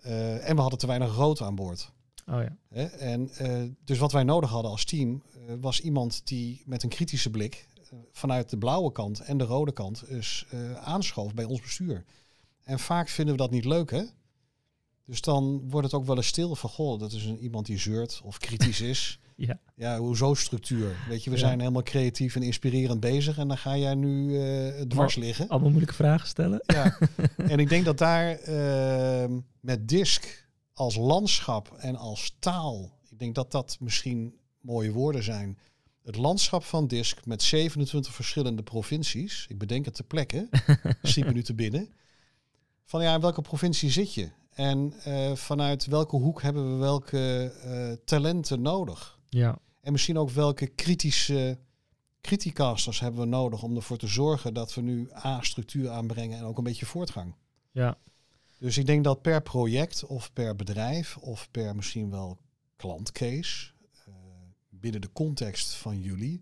[0.06, 1.92] Uh, en we hadden te weinig rood aan boord.
[2.28, 2.58] Oh ja.
[2.70, 2.84] Hè?
[2.86, 6.90] En eh, dus wat wij nodig hadden als team eh, was iemand die met een
[6.90, 11.46] kritische blik eh, vanuit de blauwe kant en de rode kant dus eh, aanschoof bij
[11.46, 12.04] ons bestuur.
[12.64, 14.04] En vaak vinden we dat niet leuk, hè?
[15.06, 17.78] Dus dan wordt het ook wel eens stil van, goh, dat is een, iemand die
[17.80, 19.20] zeurt of kritisch is.
[19.38, 19.60] Ja.
[19.76, 20.96] Ja, hoezo structuur?
[21.10, 21.42] Weet je, we Ja.
[21.42, 24.40] zijn helemaal creatief en inspirerend bezig en dan ga jij nu
[24.88, 25.48] dwars liggen.
[25.48, 26.62] Allemaal moeilijke vragen stellen.
[26.66, 26.98] Ja,
[27.38, 28.40] en ik denk dat daar
[29.60, 30.45] met disk
[30.76, 35.60] als landschap en als taal, ik denk dat dat misschien mooie woorden zijn.
[36.04, 40.50] Het landschap van disk met 27 verschillende provincies, ik bedenk het ter plekke,
[41.02, 41.94] schiet me nu te binnen.
[42.86, 44.30] Van ja, in welke provincie zit je?
[44.50, 49.20] En eh, vanuit welke hoek hebben we welke eh, talenten nodig?
[49.30, 49.58] Ja.
[49.82, 51.58] En misschien ook welke kritische
[52.22, 56.44] criticasters hebben we nodig om ervoor te zorgen dat we nu A, structuur aanbrengen en
[56.44, 57.36] ook een beetje voortgang.
[57.72, 57.98] Ja.
[58.60, 62.38] Dus ik denk dat per project of per bedrijf of per misschien wel
[62.76, 63.72] klantcase,
[64.06, 64.14] eh,
[64.70, 66.42] binnen de context van jullie,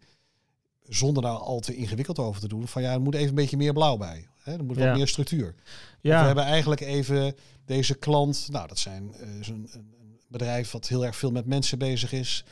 [0.88, 3.58] zonder daar al te ingewikkeld over te doen, van ja, er moet even een beetje
[3.58, 4.28] meer blauw bij.
[4.44, 4.54] Hè?
[4.54, 4.86] Er moet Ja.
[4.88, 5.56] wat meer structuur.
[6.02, 6.20] Ja.
[6.20, 10.88] We hebben eigenlijk even deze klant, nou dat zijn eh, is een, een bedrijf wat
[10.88, 12.44] heel erg veel met mensen bezig is.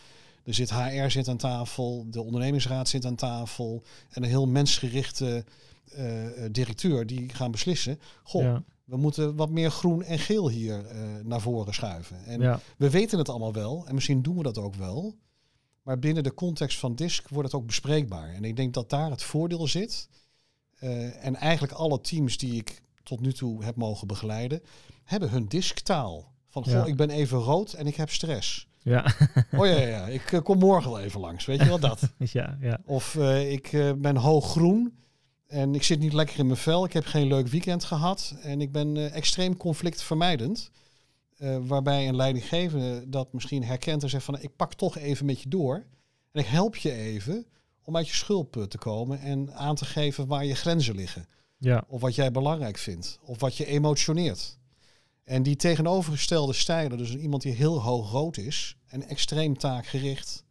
[0.44, 5.46] Er zit HR zit aan tafel, de ondernemingsraad zit aan tafel en een heel mensgerichte
[5.92, 6.06] eh,
[6.52, 8.00] directeur die gaan beslissen.
[8.24, 8.64] Goh, ja.
[8.92, 12.26] We moeten wat meer groen en geel hier eh, naar voren schuiven.
[12.26, 12.60] En ja.
[12.78, 15.16] we weten het allemaal wel en misschien doen we dat ook wel.
[15.82, 18.34] Maar binnen de context van DISC wordt het ook bespreekbaar.
[18.34, 20.10] En ik denk dat daar het voordeel zit.
[20.80, 24.62] Eh, en eigenlijk alle teams die ik tot nu toe heb mogen begeleiden,
[25.04, 26.32] hebben hun DISC-taal.
[26.50, 26.86] Van, goh, Ja.
[26.86, 28.68] ik ben even rood en ik heb stress.
[28.82, 29.06] Ja.
[29.58, 31.46] Oh ja, ja, ja, ik eh, kom morgen wel even langs.
[31.46, 32.02] Weet je wel dat?
[32.18, 32.58] ja.
[32.62, 32.80] Ja.
[32.86, 33.16] Of
[33.50, 34.94] ik eh, ben hoog groen
[35.52, 36.86] en ik zit niet lekker in mijn vel.
[36.86, 40.72] Ik heb geen leuk weekend gehad en ik ben eh, extreem conflictvermijdend.
[41.38, 45.42] Eh, waarbij een leidinggevende dat misschien herkent en zegt van ik pak toch even met
[45.42, 45.76] je door.
[46.32, 47.46] En ik help je even
[47.84, 51.26] om uit je schulp te komen en aan te geven waar je grenzen liggen.
[51.58, 51.84] Ja.
[51.88, 53.20] Of wat jij belangrijk vindt.
[53.24, 54.58] Of wat je emotioneert.
[55.24, 60.44] En die tegenovergestelde stijlen, dus iemand die heel hoog rood is en extreem taakgericht.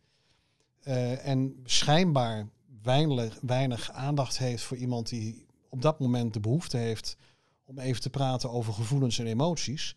[0.80, 2.48] eh, en schijnbaar
[2.82, 7.16] weinig, weinig aandacht heeft voor iemand die op dat moment de behoefte heeft
[7.64, 9.96] om even te praten over gevoelens en emoties.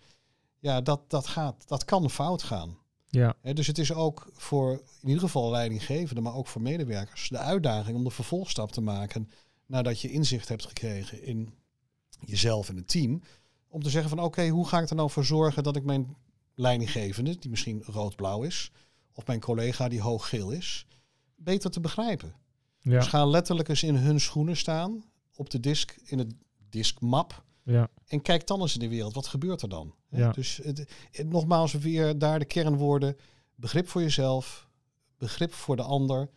[0.60, 2.78] Ja, dat, dat, gaat, dat kan fout gaan.
[3.10, 3.36] Ja.
[3.54, 7.98] Dus het is ook voor in ieder geval leidinggevende, maar ook voor medewerkers, de uitdaging
[7.98, 9.30] om de vervolgstap te maken
[9.66, 11.54] nadat je inzicht hebt gekregen in
[12.20, 13.22] jezelf en het team.
[13.68, 16.16] Om te zeggen van oké, hoe ga ik er nou voor zorgen dat ik mijn
[16.56, 18.72] leidinggevende, die misschien rood-blauw is,
[19.14, 20.86] of mijn collega die hoog-geel is,
[21.36, 22.36] beter te begrijpen.
[22.84, 23.02] Dus Ja.
[23.02, 25.04] ga letterlijk eens in hun schoenen staan,
[25.36, 26.34] op de disk, in het
[26.70, 27.44] diskmap.
[27.64, 27.90] Ja.
[28.08, 29.94] En kijk dan eens in de wereld, wat gebeurt er dan?
[30.10, 30.32] Ja.
[30.32, 33.18] Dus het, het- nogmaals weer daar de kernwoorden.
[33.56, 34.70] Begrip voor jezelf,
[35.18, 36.30] begrip voor de ander,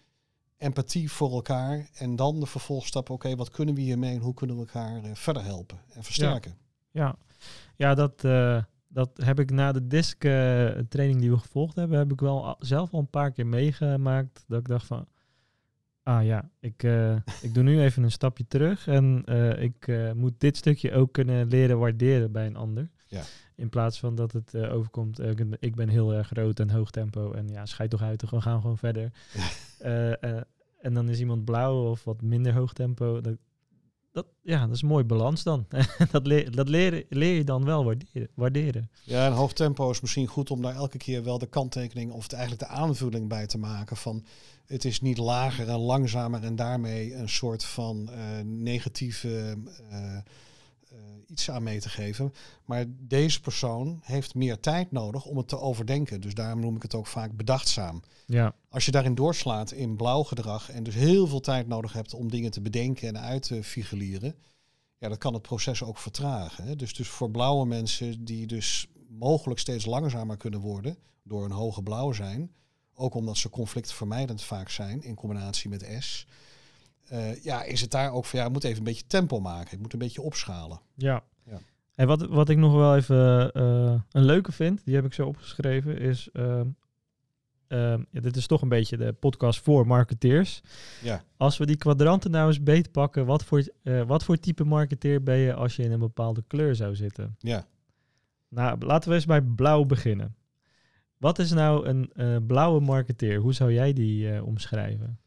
[0.58, 1.88] empathie voor elkaar.
[1.94, 5.10] En dan de vervolgstap, oké, wat kunnen we hiermee en hoe kunnen we elkaar eh,
[5.14, 6.56] verder helpen en versterken?
[6.90, 7.16] Ja,
[7.76, 10.30] ja dat, eh, dat heb ik na de disc eh,
[10.88, 14.44] training die we gevolgd hebben, heb ik wel zelf al een paar keer meegemaakt.
[14.48, 15.06] Dat ik dacht van,
[16.06, 20.12] ah ja, ik, eh, ik doe nu even een stapje terug en eh, ik eh,
[20.12, 22.90] moet dit stukje ook kunnen leren waarderen bij een ander.
[23.06, 23.22] Ja.
[23.54, 25.20] In plaats van dat het overkomt,
[25.60, 28.60] ik ben- heel erg groot en hoog tempo en ja, scheid toch uit, we gaan
[28.60, 29.12] gewoon verder.
[30.80, 33.20] En dan is iemand blauw of wat minder hoog tempo.
[33.20, 33.36] Dat,
[34.16, 35.66] dat, ja, dat is een mooie balans dan.
[36.10, 37.94] dat leer, dat leren, leer je dan wel
[38.34, 38.90] waarderen.
[39.02, 42.32] Ja, en hoog tempo is misschien goed om daar elke keer wel de kanttekening of
[42.32, 44.24] eigenlijk de aanvulling bij te maken van
[44.66, 49.56] het is niet lager en langzamer en daarmee een soort van eh, negatieve
[49.90, 50.16] eh,
[51.26, 52.32] iets aan mee te geven.
[52.64, 56.20] Maar deze persoon heeft meer tijd nodig om het te overdenken.
[56.20, 58.02] Dus daarom noem ik het ook vaak bedachtzaam.
[58.26, 62.14] Ja, Als je daarin doorslaat in blauw gedrag en dus heel veel tijd nodig hebt
[62.14, 64.34] om dingen te bedenken en uit te figureren,
[64.98, 66.64] ja, dat kan het proces ook vertragen.
[66.64, 66.76] Hè?
[66.76, 71.82] Dus, dus voor blauwe mensen die dus mogelijk steeds langzamer kunnen worden door een hoge
[71.82, 72.50] blauw zijn,
[72.94, 76.26] ook omdat ze conflictvermijdend vaak zijn in combinatie met S,
[77.08, 79.80] eh, ja, is het daar ook van ja, moet even een beetje tempo maken, ik
[79.80, 80.80] moet een beetje opschalen.
[80.94, 81.22] ja.
[81.50, 81.58] Ja.
[81.94, 85.26] En wat, wat ik nog wel even eh, een leuke vind, die heb ik zo
[85.26, 86.28] opgeschreven, is...
[86.32, 86.66] ehm,
[87.66, 90.62] ehm, ja, dit is toch een beetje de podcast voor marketeers.
[91.02, 94.64] Ja, Als we die kwadranten nou eens beet pakken, wat voor, eh, wat voor type
[94.64, 97.36] marketeer ben je als je in een bepaalde kleur zou zitten?
[97.38, 97.66] ja.
[98.48, 100.36] Nou, laten we eens bij blauw beginnen.
[101.16, 103.38] Wat is nou een blauwe marketeer?
[103.38, 105.18] Hoe zou jij die omschrijven?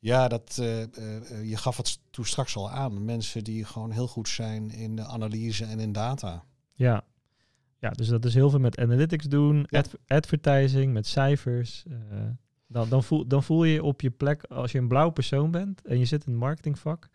[0.00, 3.04] Ja, dat, eh, eh, eh, je gaf het toen straks al aan.
[3.04, 6.44] Mensen die gewoon heel goed zijn in de analyse en in data.
[6.74, 7.04] Ja,
[7.78, 9.82] ja, dus dat is heel veel met analytics doen, Ja.
[10.06, 11.84] advertising, met cijfers.
[12.66, 15.50] dan, dan, voel, dan voel je je op je plek, als je een blauw persoon
[15.50, 17.08] bent en je zit in het marketingvak,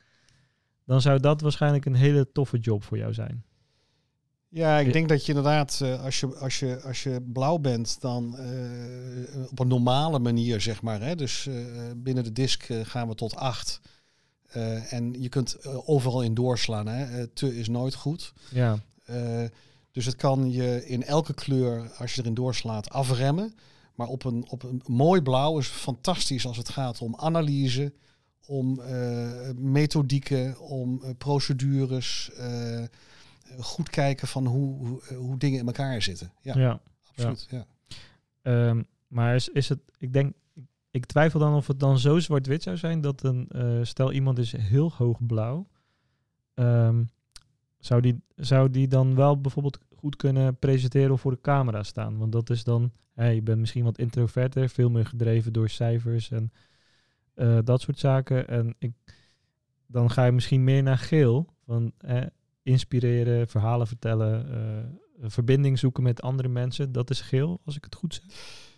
[0.85, 3.45] dan zou dat waarschijnlijk een hele toffe job voor jou zijn.
[4.55, 8.01] Ja, ik denk dat je inderdaad, eh, als, je, als, je, als je blauw bent,
[8.01, 11.01] dan eh, op een normale manier, zeg maar.
[11.01, 11.15] Hè?
[11.15, 11.55] Dus eh,
[11.95, 13.81] binnen de disk gaan we tot acht.
[14.89, 16.87] En je kunt overal in doorslaan.
[16.87, 17.27] Hè?
[17.27, 18.33] Te is nooit goed.
[18.49, 18.79] Ja,
[19.91, 23.55] dus het kan je in elke kleur, als je erin doorslaat, afremmen.
[23.95, 27.93] Maar op een, op een mooi blauw is fantastisch als het gaat om analyse,
[28.45, 28.81] om
[29.55, 32.31] methodieken, om procedures.
[33.59, 36.31] Goed kijken van hoe, hoe, eh, hoe dingen in elkaar zitten.
[36.41, 36.81] Ja, ja.
[37.09, 37.47] absoluut.
[37.49, 37.65] Ja.
[38.41, 40.33] Ehm, maar is, is het, ik denk,
[40.91, 44.39] ik, twijfel dan of het dan zo zwart-wit zou zijn dat een, eh, stel iemand
[44.39, 45.67] is heel hoog blauw,
[46.53, 47.03] ehm,
[47.79, 52.17] zou, die, zou die dan wel bijvoorbeeld goed kunnen presenteren of voor de camera staan?
[52.17, 56.31] Want dat is dan, hè, je bent misschien wat introverter, veel meer gedreven door cijfers
[56.31, 56.51] en
[57.33, 58.47] eh, dat soort zaken.
[58.47, 58.93] En ik,
[59.87, 62.23] dan ga je misschien meer naar geel, van eh,
[62.65, 66.91] inspireren, verhalen vertellen, eh, een verbinding zoeken met andere mensen.
[66.91, 68.23] Dat is geel, als ik het goed zeg.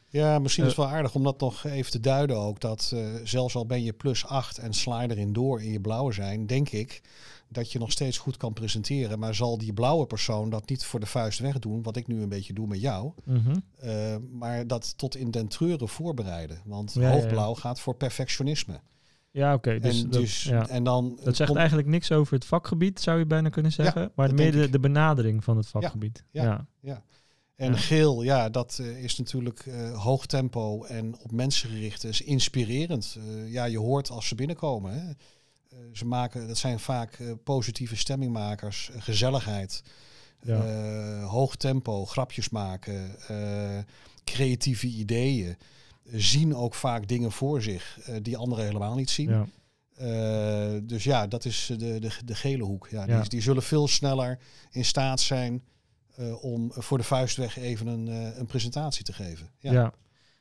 [0.09, 2.59] Ja, misschien is Eh, het wel aardig om dat nog even te duiden ook.
[2.59, 5.81] Dat eh, zelfs al ben je plus 8 en sla je erin door in je
[5.81, 7.01] blauwe zijn, denk ik
[7.49, 9.19] dat je nog steeds goed kan presenteren.
[9.19, 12.29] Maar zal die blauwe persoon dat niet voor de vuist wegdoen, wat ik nu een
[12.29, 13.11] beetje doe met jou.
[13.79, 16.61] eh, maar dat tot in den treuren voorbereiden.
[16.65, 17.13] Want Ja, ja, ja.
[17.13, 18.79] hoogblauw gaat voor perfectionisme.
[19.31, 19.79] Ja, oké.
[19.79, 20.67] dus en, dat, dus, ja.
[20.67, 24.11] en dan dat zegt eigenlijk niks over het vakgebied, zou je bijna kunnen zeggen.
[24.15, 26.23] maar meer de, benadering van het vakgebied.
[26.31, 26.67] ja.
[26.79, 27.03] ja.
[27.57, 32.03] En geel, ja, dat eh, is natuurlijk eh, hoog tempo en op mensen gericht.
[32.03, 33.17] is inspirerend.
[33.17, 34.93] Eh, ja, je hoort als ze binnenkomen.
[34.93, 35.11] Hè.
[35.93, 39.83] Ze maken, dat zijn vaak positieve stemmingmakers, gezelligheid,
[40.41, 41.21] Ja.
[41.21, 43.15] hoog tempo, grapjes maken,
[44.23, 45.57] creatieve ideeën.
[46.11, 49.29] Zien ook vaak dingen voor zich eh, die anderen helemaal niet zien.
[49.29, 49.45] Ja.
[49.95, 52.87] Eh, dus ja, dat is de, de, de gele hoek.
[52.91, 53.19] Ja, Ja.
[53.19, 54.39] Die, die zullen veel sneller
[54.71, 55.63] in staat zijn
[56.15, 58.07] eh, om voor de vuist weg even een,
[58.39, 59.49] een presentatie te geven.
[59.59, 59.71] Ja.
[59.71, 59.93] Ja.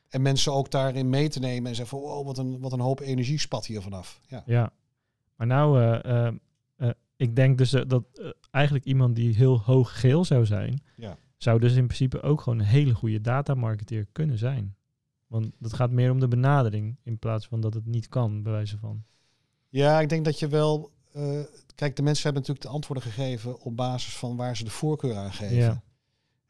[0.08, 2.80] En mensen ook daarin mee te nemen en zeggen van oh, wat een, wat een
[2.80, 4.20] hoop energie spat hier vanaf.
[4.28, 4.42] Ja.
[4.46, 4.72] Ja.
[5.36, 5.98] Maar nou,
[7.16, 8.04] ik denk dus dat
[8.50, 11.16] eigenlijk iemand die heel hoog geel zou zijn, Ja.
[11.36, 14.75] zou dus in principe ook gewoon een hele goede datamarketeer kunnen zijn.
[15.26, 18.52] Want het gaat meer om de benadering in plaats van dat het niet kan, bij
[18.52, 19.04] wijze van.
[19.68, 20.90] ja, ik denk dat je wel...
[21.12, 21.40] eh,
[21.74, 25.16] kijk, de mensen hebben natuurlijk de antwoorden gegeven op basis van waar ze de voorkeur
[25.16, 25.56] aan geven.
[25.56, 25.82] Ja.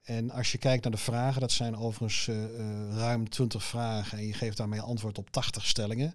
[0.03, 4.19] En als je kijkt naar de vragen, dat zijn overigens eh, eh, ruim 20 vragen
[4.19, 6.15] en je geeft daarmee antwoord op 80 stellingen.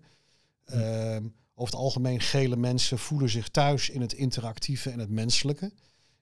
[0.65, 0.73] Hm.
[0.73, 5.71] Ehm, over het algemeen gele mensen voelen zich thuis in het interactieve en het menselijke.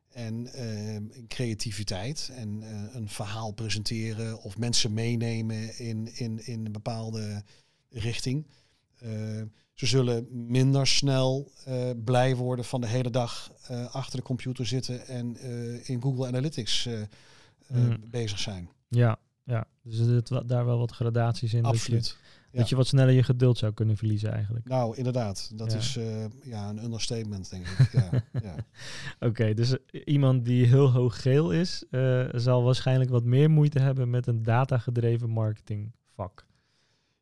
[0.10, 6.72] En ehm, creativiteit en eh, een verhaal presenteren of mensen meenemen in, in, in een
[6.72, 7.44] bepaalde
[7.90, 8.48] richting.
[9.00, 14.26] Ehm, ze zullen minder snel eh, blij worden van de hele dag eh, achter de
[14.26, 15.38] computer zitten en
[15.88, 16.88] in Google Analytics
[17.68, 17.98] Mm.
[18.10, 18.70] bezig zijn.
[18.88, 19.68] Ja, ja.
[19.82, 21.64] dus er zit daar wel wat gradaties in.
[21.64, 22.18] Dat je, Absoluut.
[22.20, 22.39] ja.
[22.52, 24.68] Dat je wat sneller je geduld zou kunnen verliezen eigenlijk.
[24.68, 25.52] Nou, inderdaad.
[25.54, 27.92] Dat is eh, ja, een understatement, denk ik.
[28.02, 28.56] Ja, ja.
[29.28, 33.80] Oké, dus eh, iemand die heel hoog geel is, eh, zal waarschijnlijk wat meer moeite
[33.80, 36.46] hebben met een datagedreven marketingvak.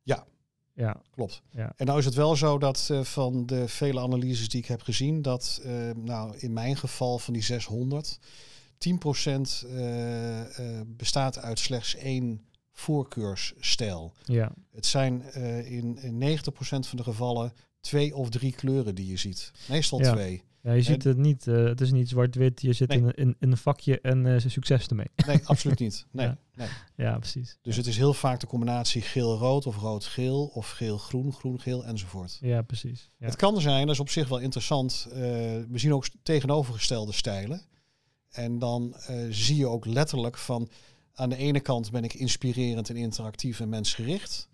[0.04, 0.26] Ja.
[0.74, 1.42] Ja, Klopt.
[1.52, 1.74] Ja.
[1.76, 5.22] En nou is het wel zo dat van de vele analyses die ik heb gezien,
[5.22, 5.62] dat
[5.96, 8.20] nou in mijn geval van die 600,
[8.78, 12.47] 10% eh, eh, bestaat uit slechts één
[12.78, 14.14] voorkeursstijl.
[14.26, 19.08] ja, Het zijn eh, in, in 90% van de gevallen twee of drie kleuren die
[19.08, 19.52] je ziet.
[19.70, 20.12] Meestal Ja.
[20.14, 20.44] twee.
[20.62, 21.48] ja je ziet het niet.
[21.48, 22.62] eh, het is niet zwart-wit.
[22.62, 22.98] Je zit Nee.
[22.98, 25.08] in, een- in, in een vakje en eh, succes ermee.
[25.28, 26.06] Nee, absoluut niet.
[26.12, 26.38] Nee, Ja.
[26.56, 26.68] nee.
[26.96, 27.58] ja, precies.
[27.62, 32.38] Dus het is heel vaak de combinatie geel-rood of rood-geel of geel-groen, groen-geel enzovoort.
[32.42, 33.10] Ja, precies.
[33.18, 35.08] Het kan zijn, dat is op zich wel interessant.
[35.10, 37.62] we zien ook tegenovergestelde stijlen.
[38.30, 38.96] En dan
[39.30, 40.70] zie je ook letterlijk van
[41.18, 44.50] aan de ene kant ben ik inspirerend en interactief en mensgericht.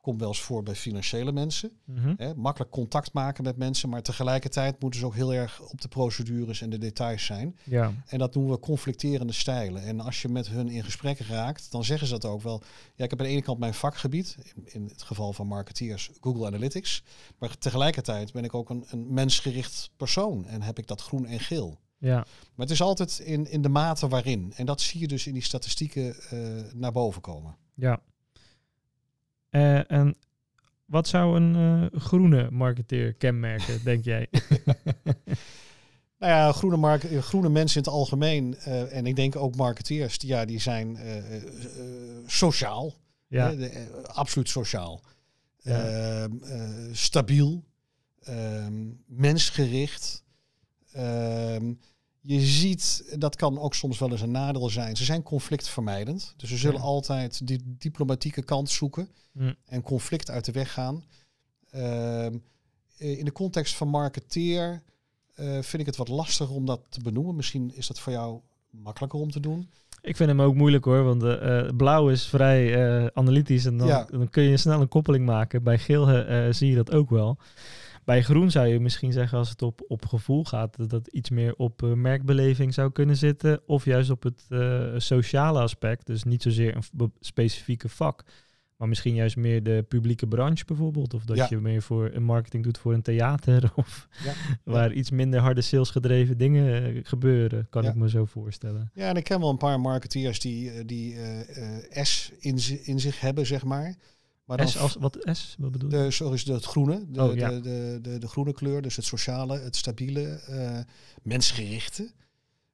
[0.00, 1.70] Komt wel eens voor bij financiële mensen.
[1.84, 2.14] Mhm.
[2.16, 5.88] Hè, makkelijk contact maken met mensen, maar tegelijkertijd moeten ze ook heel erg op de
[5.88, 7.56] procedures en de details zijn.
[7.64, 9.82] ja, En dat noemen we conflicterende stijlen.
[9.82, 12.62] En als je met hun in gesprek raakt, dan zeggen ze dat ook wel.
[12.94, 16.10] Ja, ik heb aan de ene kant mijn vakgebied, in, in het geval van marketeers,
[16.20, 17.02] Google Analytics.
[17.38, 21.40] Maar tegelijkertijd ben ik ook een, een mensgericht persoon en heb ik dat groen en
[21.40, 21.78] geel.
[22.04, 22.16] Ja.
[22.54, 24.52] Maar het is altijd in, in de mate waarin.
[24.56, 26.38] En dat zie je dus in die statistieken eh,
[26.72, 27.56] naar boven komen.
[27.74, 28.00] ja.
[29.50, 30.16] Eh, en
[30.84, 31.54] wat zou een
[31.92, 34.28] eh, groene marketeer kenmerken, denk jij?
[36.18, 38.56] Nou ja, groene, mark groene mensen in het algemeen,
[38.90, 40.98] en ik denk ook marketeers, die, ja, die zijn
[42.26, 42.94] sociaal.
[43.26, 43.54] Ja.
[44.04, 45.00] absoluut sociaal.
[45.62, 46.30] Ehm,
[46.92, 47.64] stabiel.
[48.22, 50.24] Ehm, mensgericht.
[50.92, 51.72] Ehm,
[52.26, 54.96] je ziet, dat kan ook soms wel eens een nadeel zijn.
[54.96, 56.34] Ze zijn conflictvermijdend.
[56.36, 59.52] Dus ze zullen altijd die diplomatieke kant zoeken hm.
[59.64, 61.04] en conflict uit de weg gaan.
[61.70, 62.36] Ehm,
[62.96, 64.82] in de context van marketeer
[65.40, 67.36] uh, vind ik het wat lastiger om dat te benoemen.
[67.36, 69.70] Misschien is dat voor jou makkelijker om te doen.
[70.02, 74.30] Ik vind hem ook moeilijk hoor, want uh, blauw is vrij analytisch en dan, dan,
[74.30, 75.62] kun je snel een koppeling maken.
[75.62, 76.06] Bij geel
[76.52, 77.38] zie je dat ook wel.
[78.04, 81.30] Bij groen zou je misschien zeggen als het op, op gevoel gaat, dat dat iets
[81.30, 83.60] meer op uh, merkbeleving zou kunnen zitten.
[83.66, 86.06] Of juist op het uh, sociale aspect.
[86.06, 88.24] Dus niet zozeer een specifieke vak.
[88.76, 91.14] Maar misschien juist meer de publieke branche bijvoorbeeld.
[91.14, 93.72] Of dat je meer voor een marketing doet voor een theater.
[93.76, 94.32] Of ja.
[94.64, 98.90] waar iets minder harde salesgedreven dingen eh, gebeuren, kan ik me zo voorstellen.
[98.94, 101.16] Ja, en ik ken wel een paar marketeers die, die
[101.90, 103.94] S in, in zich hebben, zeg maar.
[104.44, 105.54] Maar S als, wat S?
[105.58, 105.96] Wat bedoel je?
[105.96, 107.04] De, sorry, het groene.
[107.08, 107.48] De, oh, ja.
[107.48, 110.78] de, de, de, de, groene kleur, dus het sociale, het stabiele, uh,
[111.22, 112.12] mensgerichte.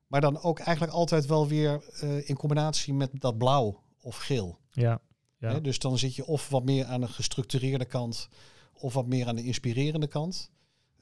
[0.06, 4.58] Maar dan ook eigenlijk altijd wel weer uh, in combinatie met dat blauw of geel.
[4.70, 5.00] Ja.
[5.38, 5.60] ja.
[5.60, 8.28] dus dan zit je of wat meer aan de gestructureerde kant
[8.72, 10.50] of wat meer aan de inspirerende kant.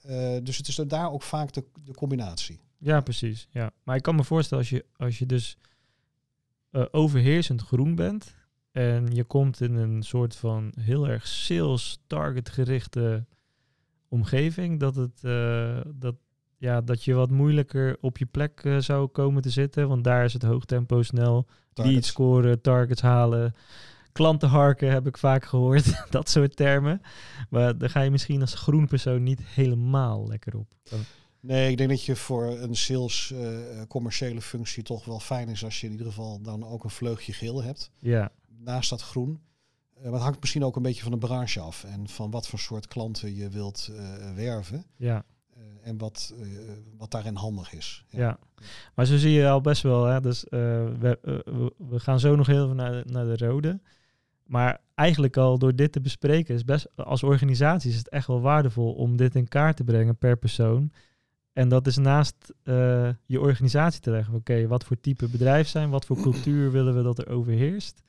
[0.07, 2.61] Uh, dus het is daar ook vaak de, de combinatie.
[2.79, 3.49] Ja, precies.
[3.51, 3.71] Ja.
[3.83, 5.57] Maar ik kan me voorstellen als je, als je dus
[6.91, 8.35] overheersend groen bent,
[8.79, 13.27] en je komt in een soort van heel erg sales target gerichte
[14.09, 14.81] omgeving.
[14.81, 16.15] Dat, het, uh, dat,
[16.57, 19.89] ja, dat je wat moeilijker op je plek uh, zou komen te zitten.
[19.89, 21.47] Want daar is het hoogtempo snel.
[21.73, 23.55] Die scoren, targets halen.
[24.13, 26.05] Klanten harken heb ik vaak gehoord.
[26.11, 27.01] dat soort termen.
[27.51, 30.75] Maar daar ga je misschien als groen persoon niet helemaal lekker op.
[31.41, 33.59] Nee, ik denk dat je voor een sales uh,
[33.89, 37.33] commerciële functie toch wel fijn is als je in ieder geval dan ook een vleugje
[37.33, 37.91] geel hebt.
[37.99, 39.41] Ja naast dat groen.
[39.99, 42.49] Uh, maar het hangt misschien ook een beetje van de branche af en van wat
[42.49, 44.85] voor soort klanten je wilt uh, werven.
[44.97, 45.25] Ja.
[45.57, 46.35] Uh, en wat,
[46.97, 48.05] wat daarin handig is.
[48.09, 48.19] Ja.
[48.19, 48.39] ja.
[48.95, 50.05] maar zo zie je al best wel.
[50.05, 50.21] Hè?
[50.21, 51.19] Dus we,
[51.77, 53.81] we, gaan zo nog heel even naar de, naar de rode.
[54.45, 58.41] Maar eigenlijk al door dit te bespreken is best als organisatie is het echt wel
[58.41, 60.93] waardevol om dit in kaart te brengen per persoon.
[61.53, 62.53] En dat is naast
[63.27, 64.35] je organisatie te leggen.
[64.35, 68.03] Oké, wat voor type bedrijf zijn, wat voor cultuur willen we dat er overheerst?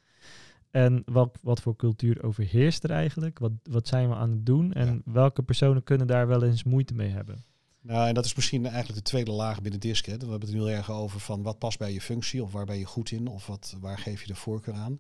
[0.72, 3.40] En wat, wat voor cultuur overheerst er eigenlijk?
[3.40, 4.74] Wat, wat zijn we aan het doen?
[4.74, 7.44] En welke personen kunnen daar wel eens moeite mee hebben?
[7.82, 10.06] Nou, en dat is misschien eigenlijk de tweede laag binnen DISC.
[10.06, 10.18] Hè.
[10.18, 12.66] We hebben het nu heel erg over van wat past bij je functie of waar
[12.66, 15.00] ben je goed in of wat, waar geef je de voorkeur aan.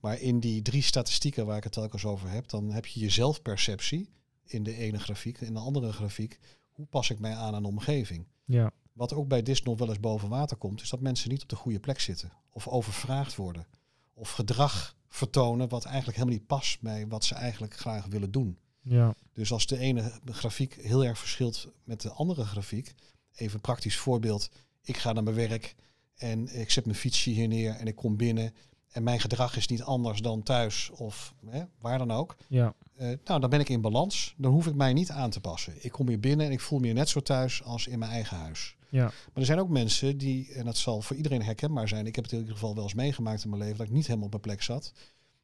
[0.00, 3.10] Maar in die drie statistieken waar ik het telkens over heb, dan heb je je
[3.10, 4.10] zelfperceptie
[4.44, 5.40] in de ene grafiek.
[5.40, 6.38] In de andere grafiek,
[6.70, 8.26] hoe pas ik mij aan aan de omgeving?
[8.44, 8.70] Ja.
[8.92, 11.48] Wat ook bij DISC nog wel eens boven water komt, is dat mensen niet op
[11.48, 13.66] de goede plek zitten of overvraagd worden.
[14.14, 18.58] Of gedrag vertonen wat eigenlijk helemaal niet past bij wat ze eigenlijk graag willen doen.
[18.82, 19.14] Ja.
[19.32, 22.94] Dus als de ene grafiek heel erg verschilt met de andere grafiek,
[23.34, 24.50] even een praktisch voorbeeld,
[24.82, 25.74] ik ga naar mijn werk
[26.14, 28.54] en ik zet mijn fietsje hier neer en ik kom binnen
[28.90, 32.36] en mijn gedrag is niet anders dan thuis of hè, waar dan ook.
[32.48, 32.74] Ja.
[33.00, 34.34] Uh, nou, dan ben ik in balans.
[34.36, 35.84] Dan hoef ik mij niet aan te passen.
[35.84, 38.10] Ik kom hier binnen en ik voel me hier net zo thuis als in mijn
[38.10, 38.76] eigen huis.
[38.88, 39.04] Ja.
[39.04, 42.06] Maar er zijn ook mensen die, en dat zal voor iedereen herkenbaar zijn.
[42.06, 44.06] Ik heb het in ieder geval wel eens meegemaakt in mijn leven dat ik niet
[44.06, 44.82] helemaal op mijn plek zat.
[44.82, 44.92] Dat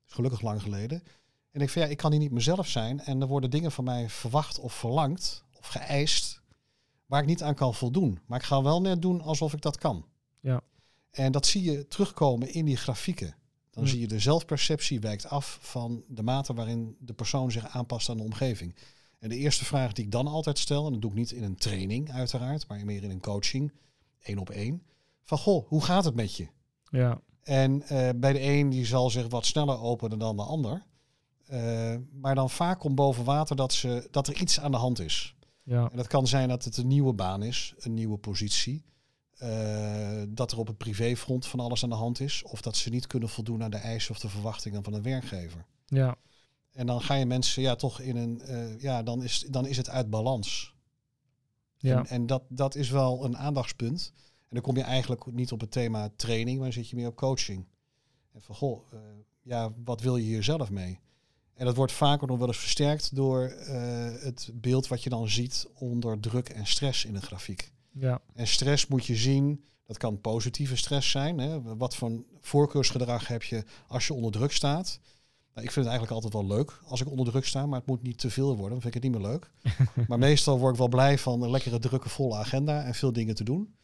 [0.06, 1.02] is gelukkig lang geleden.
[1.50, 3.00] En ik van ja, ik kan hier niet mezelf zijn.
[3.00, 6.40] En er worden dingen van mij verwacht of verlangd of geëist
[7.06, 8.18] waar ik niet aan kan voldoen.
[8.26, 10.04] Maar ik ga wel net doen alsof ik dat kan.
[10.40, 10.62] Ja.
[11.16, 13.34] En dat zie je terugkomen in die grafieken.
[13.70, 18.08] Dan zie je de zelfperceptie wijkt af van de mate waarin de persoon zich aanpast
[18.08, 18.74] aan de omgeving.
[19.18, 21.42] En de eerste vraag die ik dan altijd stel, en dat doe ik niet in
[21.42, 23.72] een training uiteraard, maar meer in een coaching,
[24.22, 24.82] één op één.
[25.24, 26.48] Van goh, hoe gaat het met je?
[26.90, 27.20] Ja.
[27.42, 30.84] En uh, bij de een die zal zich wat sneller openen dan de ander.
[31.52, 35.00] Uh, maar dan vaak komt boven water dat, ze, dat er iets aan de hand
[35.00, 35.34] is.
[35.62, 35.90] Ja.
[35.90, 38.84] En dat kan zijn dat het een nieuwe baan is, een nieuwe positie.
[39.42, 42.42] Uh, dat er op het privéfront van alles aan de hand is.
[42.42, 45.66] Of dat ze niet kunnen voldoen aan de eisen of de verwachtingen van een werkgever.
[45.86, 46.16] Ja.
[46.72, 49.76] En dan ga je mensen ja toch in een, uh, ja, dan is, dan is
[49.76, 50.74] het uit balans.
[51.76, 51.98] Ja.
[51.98, 54.12] En, en, dat, dat is wel een aandachtspunt.
[54.16, 57.08] En dan kom je eigenlijk niet op het thema training, maar dan zit je meer
[57.08, 57.66] op coaching.
[58.32, 59.00] En van, goh, uh,
[59.42, 61.00] ja, wat wil je hier zelf mee?
[61.54, 63.42] En dat wordt vaker nog wel eens versterkt door
[64.20, 67.74] het beeld wat je dan ziet onder druk en stress in de grafiek.
[67.98, 68.20] Ja.
[68.34, 71.38] En stress moet je zien, dat kan positieve stress zijn.
[71.38, 71.76] Hè?
[71.76, 75.00] Wat voor voorkeursgedrag heb je als je onder druk staat?
[75.54, 77.88] Nou, ik vind het eigenlijk altijd wel leuk als ik onder druk sta, maar het
[77.88, 79.50] moet niet te veel worden, dan vind ik het niet meer leuk.
[80.08, 83.34] maar meestal word ik wel blij van een lekkere, drukke, volle agenda en veel dingen
[83.34, 83.74] te doen.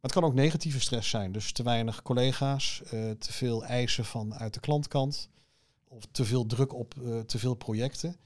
[0.00, 1.32] Maar het kan ook negatieve stress zijn.
[1.32, 5.28] Dus te weinig collega's, uh, te veel eisen vanuit de klantkant
[5.88, 8.16] of te veel druk op uh, te veel projecten.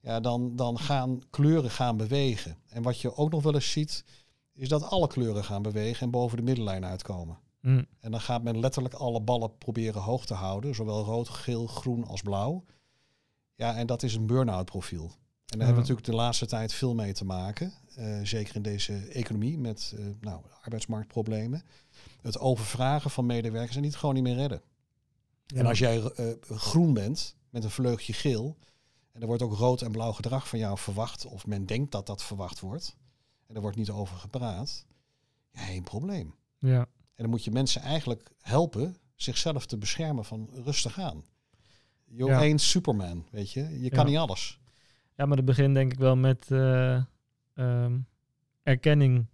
[0.00, 2.56] Ja, dan, dan gaan kleuren gaan bewegen.
[2.68, 4.04] En wat je ook nog wel eens ziet,
[4.52, 7.38] is dat alle kleuren gaan bewegen en boven de middenlijn uitkomen.
[7.60, 7.86] Mm.
[8.00, 12.04] En dan gaat men letterlijk alle ballen proberen hoog te houden, zowel rood, geel, groen
[12.04, 12.64] als blauw.
[13.54, 15.10] Ja, en dat is een burn-out profiel.
[15.50, 17.72] En daar hebben we natuurlijk de laatste tijd veel mee te maken.
[17.98, 21.62] Uh, zeker in deze economie met uh, nou, arbeidsmarktproblemen.
[22.22, 24.62] Het overvragen van medewerkers en niet gewoon niet meer redden.
[25.54, 28.56] En als jij uh, groen bent met een vleugje geel.
[29.12, 31.26] En er wordt ook rood en blauw gedrag van jou verwacht.
[31.26, 32.96] Of men denkt dat dat verwacht wordt.
[33.50, 34.86] En er wordt niet over gepraat.
[35.52, 36.34] Ja, geen probleem.
[36.58, 36.78] Ja.
[36.80, 41.24] En dan moet je mensen eigenlijk helpen zichzelf te beschermen van rustig aan.
[42.04, 42.56] Je ja.
[42.56, 43.80] Superman, weet je.
[43.80, 44.60] Je kan niet alles.
[45.16, 47.02] Ja, maar het begint denk ik wel met uh,
[47.54, 48.06] um,
[48.62, 49.26] erkenning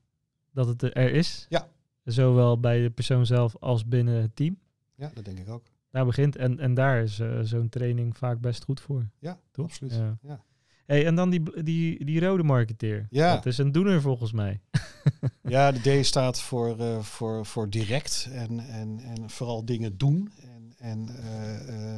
[0.52, 1.46] dat het er is.
[1.48, 1.68] Ja.
[2.04, 4.58] Zowel bij de persoon zelf als binnen het team.
[4.94, 5.64] Ja, dat denk ik ook.
[5.90, 9.08] Daar begint en, en daar is uh, zo'n training vaak best goed voor.
[9.18, 9.64] Ja, toch?
[9.64, 9.94] absoluut.
[9.94, 10.18] Ja.
[10.20, 10.44] ja.
[10.86, 13.06] Hey, en dan die, die, die rode marketeer.
[13.10, 13.34] Ja.
[13.34, 14.60] Dat is een doener volgens mij.
[15.42, 20.32] ja, de D staat voor, uh, voor, voor direct en, en, en vooral dingen doen.
[20.42, 21.96] En, en uh, uh,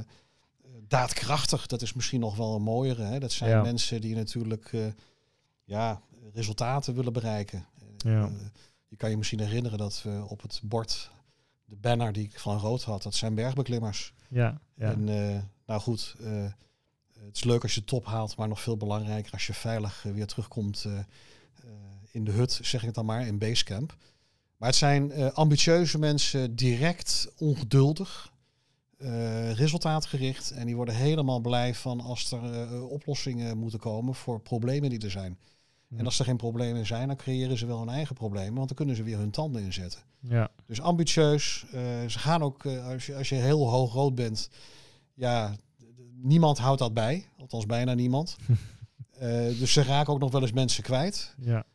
[0.89, 3.03] daadkrachtig, dat is misschien nog wel een mooiere.
[3.03, 3.18] Hè?
[3.18, 3.62] Dat zijn ja.
[3.62, 4.72] mensen die natuurlijk
[5.64, 6.01] ja,
[6.32, 7.66] resultaten willen bereiken.
[7.97, 8.30] Ja.
[8.89, 11.11] je kan je misschien herinneren dat we op het bord,
[11.64, 14.12] de banner die ik van rood had, dat zijn bergbeklimmers.
[14.28, 14.91] Ja, ja.
[14.91, 15.05] En
[15.66, 16.16] nou goed,
[17.25, 20.27] het is leuk als je top haalt, maar nog veel belangrijker als je veilig weer
[20.27, 20.87] terugkomt
[22.11, 23.97] in de hut, zeg ik het dan maar, in Basecamp.
[24.57, 28.33] Maar het zijn ambitieuze mensen, direct, ongeduldig,
[29.53, 30.51] resultaatgericht.
[30.51, 35.11] En die worden helemaal blij van als er oplossingen moeten komen voor problemen die er
[35.11, 35.39] zijn.
[35.97, 38.77] En als er geen problemen zijn, dan creëren ze wel hun eigen problemen, want dan
[38.77, 40.01] kunnen ze weer hun tanden inzetten.
[40.21, 40.51] Ja.
[40.66, 41.64] Dus ambitieus.
[42.07, 44.51] ze gaan ook, als, je, als je heel hoog rood bent,
[45.14, 45.57] ja,
[46.23, 47.29] niemand houdt dat bij.
[47.39, 48.37] Althans, bijna niemand.
[49.59, 51.35] dus ze raken ook nog wel eens mensen kwijt.
[51.39, 51.66] Ja.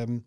[0.00, 0.24] Um,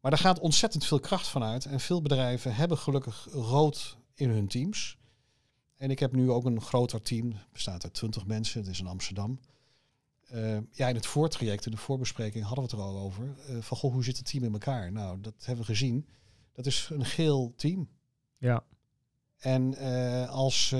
[0.00, 1.64] maar daar gaat ontzettend veel kracht van uit.
[1.64, 4.98] En veel bedrijven hebben gelukkig rood in hun teams.
[5.76, 8.86] En ik heb nu ook een groter team, bestaat uit 20 mensen, het is in
[8.86, 9.40] Amsterdam.
[10.34, 13.34] Uh, ja, in het voortraject, in de voorbespreking hadden we het er al over.
[13.50, 14.92] Uh, van goh, hoe zit het team in elkaar?
[14.92, 16.06] Nou, dat hebben we gezien.
[16.52, 17.88] Dat is een geel team.
[18.38, 18.64] Ja.
[19.42, 20.72] En uh, als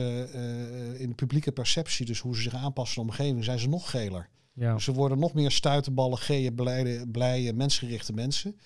[0.97, 3.91] in de publieke perceptie, dus hoe ze zich aanpassen aan de omgeving, zijn ze nog
[3.91, 4.29] geler.
[4.53, 4.75] Ja.
[4.75, 8.59] Dus ze worden nog meer stuitenballen, geeën, blije, blije, mensgerichte mensen.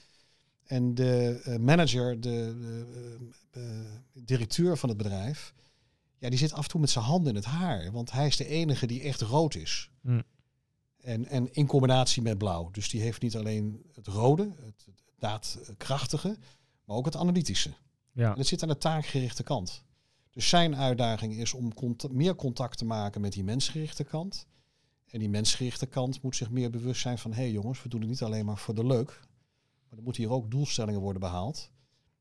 [0.66, 3.18] En de uh, manager, de, de
[3.56, 5.54] uh, directeur van het bedrijf,
[6.18, 7.92] ja, die zit af en toe met zijn handen in het haar.
[7.92, 9.90] Want hij is de enige die echt rood is.
[10.00, 10.22] Mm.
[11.00, 12.70] En, en in combinatie met blauw.
[12.70, 16.36] Dus die heeft niet alleen het rode, het, het daadkrachtige,
[16.84, 17.70] maar ook het analytische.
[18.16, 18.32] Ja.
[18.32, 19.84] En het zit aan de taakgerichte kant.
[20.30, 24.46] Dus zijn uitdaging is om cont meer contact te maken met die mensgerichte kant.
[25.06, 27.32] En die mensgerichte kant moet zich meer bewust zijn van...
[27.32, 29.20] hé hey jongens, we doen het niet alleen maar voor de leuk...
[29.88, 31.70] maar er moeten hier ook doelstellingen worden behaald.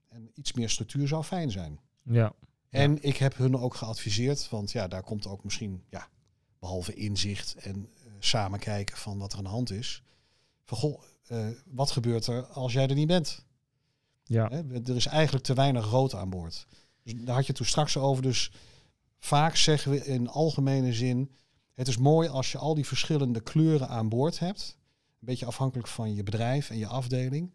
[0.07, 1.79] En iets meer structuur zou fijn zijn.
[2.03, 2.33] Ja.
[2.69, 3.01] En ja.
[3.01, 5.83] ik heb hun ook geadviseerd, want ja, daar komt ook misschien...
[5.89, 6.09] ja,
[6.59, 10.03] behalve inzicht en uh, samen kijken van wat er aan de hand is...
[10.63, 13.44] van goh, uh, wat gebeurt er als jij er niet bent?
[14.27, 14.51] Ja.
[14.51, 16.67] Er is eigenlijk te weinig rood aan boord.
[17.03, 18.23] Dus daar had je toen straks over.
[18.23, 18.51] Dus
[19.19, 21.31] vaak zeggen we in algemene zin
[21.75, 24.77] het is mooi als je al die verschillende kleuren aan boord hebt.
[25.19, 27.51] Een beetje afhankelijk van je bedrijf en je afdeling.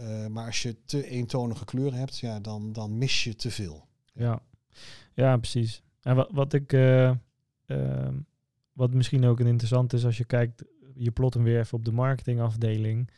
[0.00, 3.86] Uh, maar als je te eentonige kleuren hebt, ja, dan, dan mis je te veel.
[4.12, 4.42] Ja,
[5.14, 5.82] ja precies.
[6.00, 7.10] En wat, wat ik, uh,
[7.66, 8.08] uh,
[8.72, 11.84] wat misschien ook een interessant is als je kijkt, je plot hem weer even op
[11.84, 13.10] de marketingafdeling.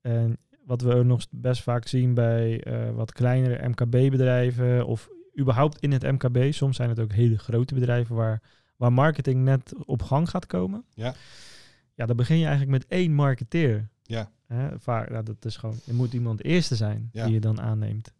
[0.00, 5.08] En wat we nog best vaak zien bij uh, wat kleinere MKB-bedrijven of
[5.40, 6.52] überhaupt in het MKB.
[6.52, 8.42] Soms zijn het ook hele grote bedrijven waar
[8.82, 10.84] waar marketing net op gang gaat komen.
[10.94, 11.14] Ja.
[11.94, 13.88] Ja, dan begin je eigenlijk met één marketeer.
[14.02, 14.30] Ja.
[14.46, 17.24] Hè, vaak, nou, dat is gewoon, er moet iemand de eerste zijn ja.
[17.24, 18.12] die je dan aanneemt.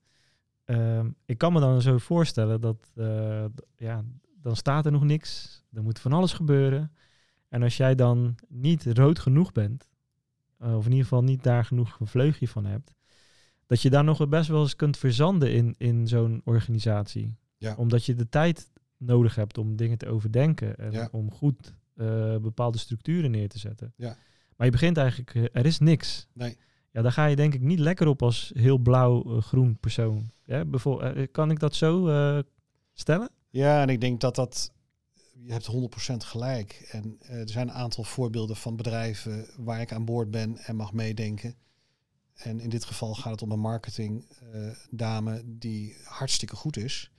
[0.65, 3.45] Um, ik kan me dan zo voorstellen dat, uh,
[3.77, 4.05] ja,
[4.43, 5.63] dan staat er nog niks.
[5.73, 6.93] Er moet van alles gebeuren.
[7.49, 9.89] En als jij dan niet rood genoeg bent,
[10.63, 12.95] uh, of in ieder geval niet daar genoeg een vleugje van hebt,
[13.67, 17.37] dat je daar nog best wel eens kunt verzanden in, in zo'n organisatie.
[17.57, 17.75] Ja.
[17.77, 21.09] Omdat je de tijd nodig hebt om dingen te overdenken en ja.
[21.13, 23.93] om goed uh, bepaalde structuren neer te zetten.
[23.97, 24.17] Ja.
[24.57, 26.27] Maar je begint eigenlijk, uh, er is niks.
[26.33, 26.57] Nee.
[26.91, 30.31] Ja, daar ga je denk ik niet lekker op als heel blauw-groen uh, persoon.
[30.45, 32.07] Ja, bijvoorbeeld, kan ik dat zo
[32.93, 33.31] stellen?
[33.51, 34.73] Ja, en ik denk dat dat
[35.45, 35.71] je hebt
[36.13, 36.89] 100% gelijk.
[36.91, 40.93] En er zijn een aantal voorbeelden van bedrijven waar ik aan boord ben en mag
[40.93, 41.57] meedenken.
[42.35, 47.11] En in dit geval gaat het om een marketingdame die hartstikke goed is,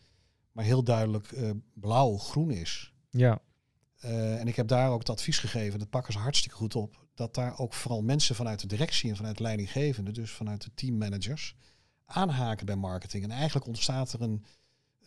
[0.52, 1.36] maar heel duidelijk
[1.74, 2.94] blauw-groen is.
[3.10, 3.42] Ja.
[4.00, 7.34] en ik heb daar ook het advies gegeven, dat pakken ze hartstikke goed op dat
[7.34, 11.56] daar ook vooral mensen vanuit de directie en vanuit leidinggevende, dus vanuit de teammanagers,
[12.06, 13.24] aanhaken bij marketing.
[13.24, 14.46] En eigenlijk ontstaat er een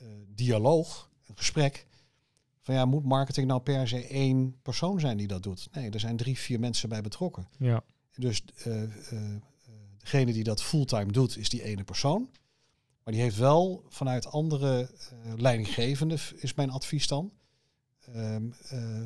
[0.03, 1.87] uh, dialoog, een gesprek.
[2.67, 5.69] Van ja, moet marketing nou per se één persoon zijn die dat doet?
[5.73, 7.49] Nee, er zijn drie, vier mensen bij betrokken.
[7.59, 7.83] Ja.
[8.15, 8.89] Dus uh, uh,
[9.99, 12.31] degene die dat fulltime doet, is die ene persoon.
[13.05, 14.91] Maar die heeft wel vanuit andere
[15.37, 17.33] leidinggevenden, is mijn advies dan,
[18.13, 18.45] ehm,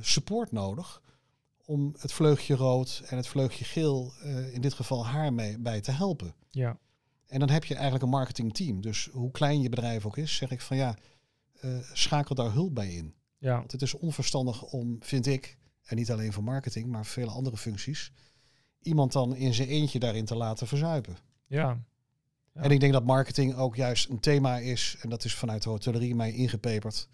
[0.01, 1.03] support nodig
[1.65, 5.81] om het vleugje rood en het vleugje geel, uh, in dit geval haar mee bij
[5.81, 6.35] te helpen.
[6.51, 6.79] Ja.
[7.27, 8.81] En dan heb je eigenlijk een marketingteam.
[8.81, 10.97] Dus hoe klein je bedrijf ook is, zeg ik van ja,
[11.65, 13.15] uh, schakel daar hulp bij in.
[13.41, 13.59] Ja.
[13.59, 17.57] Want het is onverstandig om, vind ik, en niet alleen voor marketing, maar vele andere
[17.57, 18.13] functies,
[18.83, 21.17] iemand dan in zijn eentje daarin te laten verzuipen.
[21.47, 21.85] Ja.
[22.55, 22.61] ja.
[22.61, 25.69] En ik denk dat marketing ook juist een thema is, en dat is vanuit de
[25.69, 27.09] hotellerie mij ingepeperd.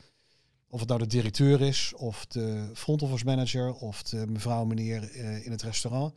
[0.68, 5.16] Of het nou de directeur is, of de front office manager, of de mevrouw, meneer
[5.16, 6.14] uh, in het restaurant.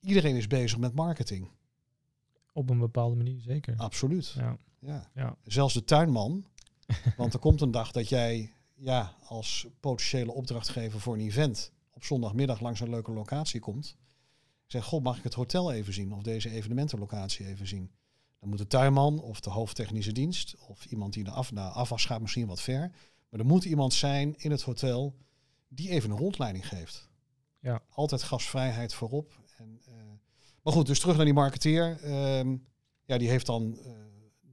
[0.00, 1.48] Iedereen is bezig met marketing.
[2.52, 3.76] Op een bepaalde manier, zeker.
[3.76, 4.28] Absoluut.
[4.36, 4.58] Ja.
[4.78, 5.10] Ja.
[5.14, 5.36] ja.
[5.44, 6.44] Zelfs de tuinman.
[7.16, 12.04] want er komt een dag dat jij ja, als potentiële opdrachtgever voor een event op
[12.04, 13.96] zondagmiddag langs een leuke locatie komt.
[14.66, 17.90] Zeg, god, mag ik het hotel even zien of deze evenementenlocatie even zien?
[18.38, 22.04] Dan moet de tuinman of de hoofdtechnische dienst of iemand die naar, af, naar afwas
[22.04, 22.90] gaat misschien wat ver
[23.30, 25.16] maar er moet iemand zijn in het hotel
[25.68, 27.08] die even een rondleiding geeft.
[27.58, 27.82] Ja.
[27.88, 29.40] Altijd gasvrijheid voorop.
[29.56, 29.94] En, uh,
[30.62, 32.00] maar goed, dus terug naar die marketeer.
[32.04, 32.56] Uh,
[33.04, 33.92] ja, die heeft dan uh,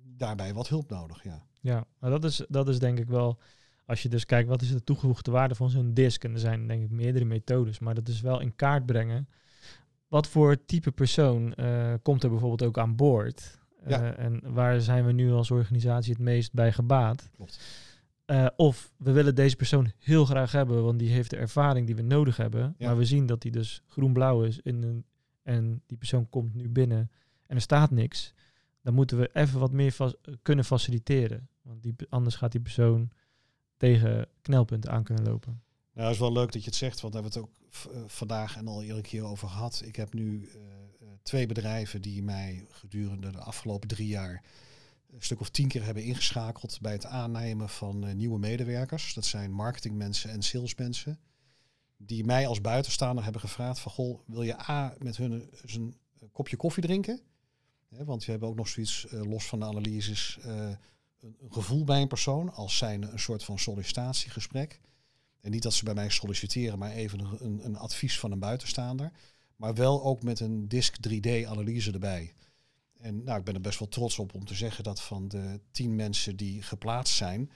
[0.03, 1.23] daarbij wat hulp nodig.
[1.23, 3.39] Ja, ja maar dat is, dat is denk ik wel.
[3.88, 6.23] Als je dus kijkt, wat is de toegevoegde waarde van zo'n disk?
[6.23, 9.27] En er zijn denk ik meerdere methodes, maar dat is wel in kaart brengen.
[10.07, 13.59] Wat voor type persoon uh, komt er bijvoorbeeld ook aan boord?
[13.88, 14.15] Ja.
[14.15, 17.29] En waar zijn we nu als organisatie het meest bij gebaat?
[17.35, 17.59] Klopt.
[18.25, 21.95] Uh, of we willen deze persoon heel graag hebben, want die heeft de ervaring die
[21.95, 22.75] we nodig hebben.
[22.77, 22.88] Ja.
[22.88, 25.05] Maar we zien dat die dus groen-blauw is in een,
[25.43, 27.11] en die persoon komt nu binnen
[27.45, 28.33] en er staat niks.
[28.81, 29.95] Dan moeten we even wat meer
[30.41, 31.47] kunnen faciliteren.
[31.61, 33.11] Want die, anders gaat die persoon
[33.78, 35.61] tegen knelpunten aan kunnen lopen.
[35.93, 37.93] Nou, het is wel leuk dat je het zegt, want daar hebben we het ook
[37.93, 39.82] uh, vandaag en al eerder keer over gehad.
[39.86, 44.43] Ik heb nu uh, twee bedrijven die mij gedurende de afgelopen drie jaar
[45.11, 49.13] een stuk of tien keer hebben ingeschakeld bij het aannemen van nieuwe medewerkers.
[49.13, 51.19] Dat zijn marketingmensen en salesmensen.
[51.97, 55.95] Die mij als buitenstaander hebben gevraagd van, goh, wil je A, met hun een
[56.32, 57.21] kopje koffie drinken?
[57.89, 60.39] Want we hebben ook nog zoiets, los van de analyses,
[61.20, 64.80] een, gevoel bij een persoon als zijn een soort van sollicitatiegesprek.
[65.41, 69.11] En niet dat ze bij mij solliciteren, maar even een, een, advies van een buitenstaander.
[69.55, 72.34] Maar wel ook met een disk 3D-analyse erbij.
[72.99, 75.59] En nou, ik ben er best wel trots op om te zeggen dat van de
[75.72, 77.51] tien mensen die geplaatst zijn,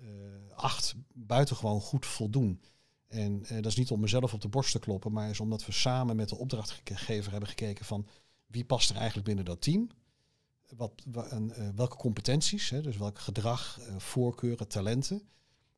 [0.00, 0.08] uh,
[0.54, 2.60] acht buitengewoon goed voldoen.
[3.08, 5.66] En uh, dat is niet om mezelf op de borst te kloppen, maar is omdat
[5.66, 8.06] we samen met de opdrachtgever hebben gekeken van
[8.46, 9.88] wie past er eigenlijk binnen dat team.
[10.76, 10.92] Wat,
[11.30, 15.22] en, uh, welke competenties, hè, dus welk gedrag, voorkeuren, talenten.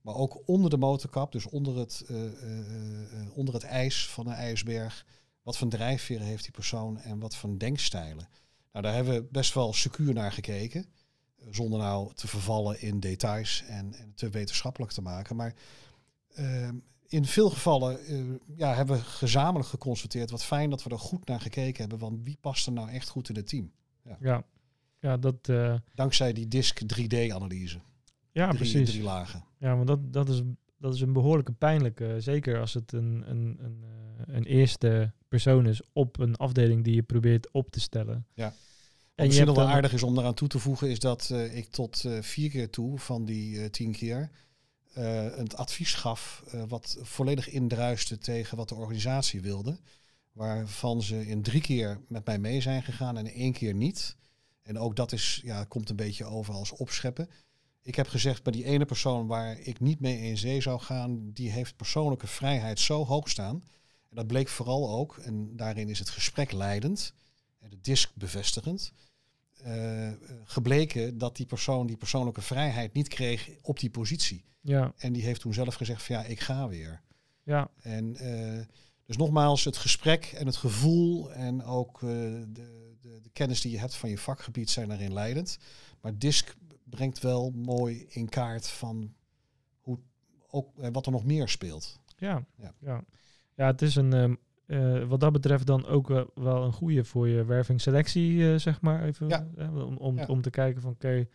[0.01, 2.05] Maar ook onder de motorkap, dus onder het,
[3.35, 5.07] onder het ijs van een ijsberg.
[5.43, 8.29] Wat voor drijfveren heeft die persoon en wat voor denkstijlen.
[8.73, 10.87] Nou, daar hebben we best wel secuur naar gekeken.
[11.51, 15.37] Zonder nou te vervallen in details en, te wetenschappelijk te maken.
[15.37, 15.55] Maar
[16.39, 16.69] uh,
[17.07, 17.99] in veel gevallen
[18.57, 20.31] ja, hebben we gezamenlijk geconstateerd.
[20.31, 21.99] Wat fijn dat we er goed naar gekeken hebben.
[21.99, 23.73] Want wie past er nou echt goed in het team?
[24.03, 24.45] Ja, ja.
[25.05, 25.49] Ja dat...
[25.49, 25.75] Uh...
[25.95, 27.79] Dankzij die disk 3D-analyse.
[28.31, 28.91] Ja, drie, precies.
[28.91, 29.45] Drie lagen.
[29.59, 30.43] Ja, maar dat, dat, is,
[30.79, 32.17] dat is een behoorlijke pijnlijke.
[32.19, 33.85] Zeker als het een, een, een,
[34.27, 38.27] een eerste persoon is op een afdeling die je probeert op te stellen.
[38.35, 38.55] Ja.
[39.15, 41.71] En misschien nog wel aardig is om daaraan toe te voegen, is dat uh, ik
[41.71, 44.31] tot uh, vier keer toe van die uh, tien keer
[45.35, 49.79] het advies gaf wat volledig indruiste tegen wat de organisatie wilde.
[50.33, 54.17] Waarvan ze in drie keer met mij mee zijn gegaan en één keer niet.
[54.65, 57.29] En ook dat is, ja, komt een beetje over als opscheppen.
[57.83, 61.31] Ik heb gezegd, bij die ene persoon waar ik niet mee in zee zou gaan,
[61.33, 63.65] die heeft persoonlijke vrijheid zo hoog staan.
[64.11, 67.15] En dat bleek vooral ook, en daarin is het gesprek leidend
[67.61, 68.93] en de disk bevestigend.
[69.67, 70.13] Uh,
[70.45, 74.45] gebleken dat die persoon die persoonlijke vrijheid niet kreeg op die positie.
[74.61, 74.93] Ja.
[74.97, 77.01] En die heeft toen zelf gezegd van ja, ik ga weer.
[77.43, 77.71] Ja.
[77.81, 78.65] En uh,
[79.07, 82.11] dus nogmaals, het gesprek en het gevoel en ook uh,
[82.49, 82.84] de,
[83.23, 85.59] de, kennis die je hebt van je vakgebied zijn daarin leidend.
[86.01, 89.15] Maar DISC brengt wel mooi in kaart van
[89.81, 89.99] hoe
[90.51, 92.01] ook wat er nog meer speelt.
[92.17, 92.75] Ja, ja.
[92.79, 93.05] ja.
[93.55, 97.45] ja het is een, ehm, wat dat betreft dan ook wel een goede voor je
[97.45, 99.05] werving-selectie, zeg maar.
[99.05, 99.49] Even, ja.
[99.57, 101.29] om, om, om te kijken van oké,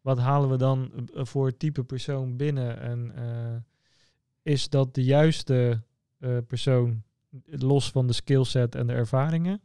[0.00, 2.80] wat halen we dan voor type persoon binnen?
[2.80, 3.64] En
[4.42, 5.82] is dat de juiste
[6.46, 7.02] persoon,
[7.44, 9.60] los van de skillset en de ervaringen?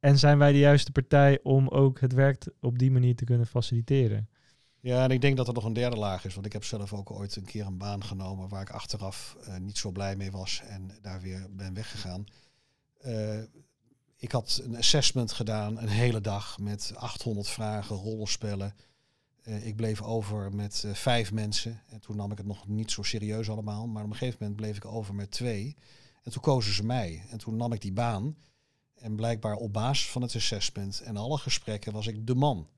[0.00, 3.46] En zijn wij de juiste partij om ook het werk op die manier te kunnen
[3.46, 4.28] faciliteren?
[4.80, 6.34] Ja, en ik denk dat er nog een derde laag is.
[6.34, 9.56] Want ik heb zelf ook ooit een keer een baan genomen waar ik achteraf uh,
[9.56, 12.24] niet zo blij mee was en daar weer ben weggegaan.
[13.06, 13.42] Uh,
[14.16, 18.74] ik had een assessment gedaan, een hele dag met 800 vragen, rollenspellen.
[19.42, 21.82] Ik bleef over met vijf mensen.
[21.88, 23.86] En toen nam ik het nog niet zo serieus allemaal.
[23.86, 25.76] Maar op een gegeven moment bleef ik over met twee.
[26.22, 27.24] En toen kozen ze mij.
[27.30, 28.36] En toen nam ik die baan.
[29.02, 32.68] En blijkbaar op basis van het assessment en alle gesprekken was ik de man.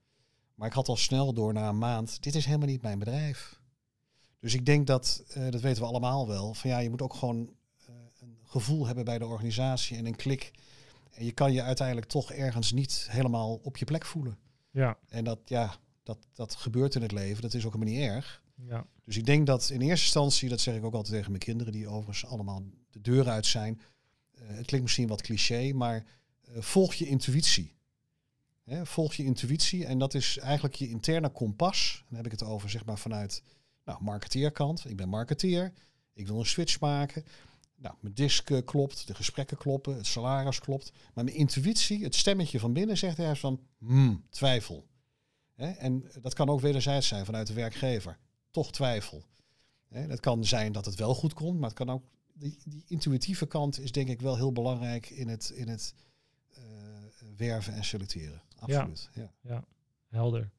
[0.54, 3.60] Maar ik had al snel door na een maand, dit is helemaal niet mijn bedrijf.
[4.40, 7.14] Dus ik denk dat, uh, dat weten we allemaal wel, van ja, je moet ook
[7.14, 10.50] gewoon uh, een gevoel hebben bij de organisatie en een klik.
[11.10, 14.38] En je kan je uiteindelijk toch ergens niet helemaal op je plek voelen.
[14.70, 14.98] Ja.
[15.08, 18.42] En dat, ja, dat, dat gebeurt in het leven, dat is ook helemaal niet erg.
[18.54, 18.86] Ja.
[19.04, 21.72] Dus ik denk dat in eerste instantie, dat zeg ik ook altijd tegen mijn kinderen,
[21.72, 23.86] die overigens allemaal de deur uit zijn, eh,
[24.46, 26.04] het klinkt misschien wat cliché, maar
[26.40, 27.72] eh, volg je intuïtie.
[28.82, 32.04] Volg je intuïtie en dat is eigenlijk je interne kompas.
[32.08, 33.42] Dan heb ik het over zeg maar vanuit
[33.84, 34.88] nou, marketeerkant.
[34.88, 35.72] Ik ben marketeer,
[36.12, 37.24] ik wil een switch maken.
[37.76, 40.92] Nou, mijn disk eh, klopt, de gesprekken kloppen, het salaris klopt.
[41.14, 44.86] Maar mijn intuïtie, het stemmetje van binnen zegt ergens van hmm, twijfel.
[45.54, 48.18] En dat kan ook wederzijds zijn vanuit de werkgever.
[48.50, 49.24] Toch twijfel.
[49.88, 52.02] Dat kan zijn dat het wel goed komt, maar het kan ook
[52.34, 55.94] die, die, intuïtieve kant is denk ik wel heel belangrijk in het, in het
[56.50, 56.64] uh,
[57.36, 58.42] werven en selecteren.
[58.58, 59.10] Absoluut.
[59.14, 59.64] Ja, ja.
[60.08, 60.50] helder.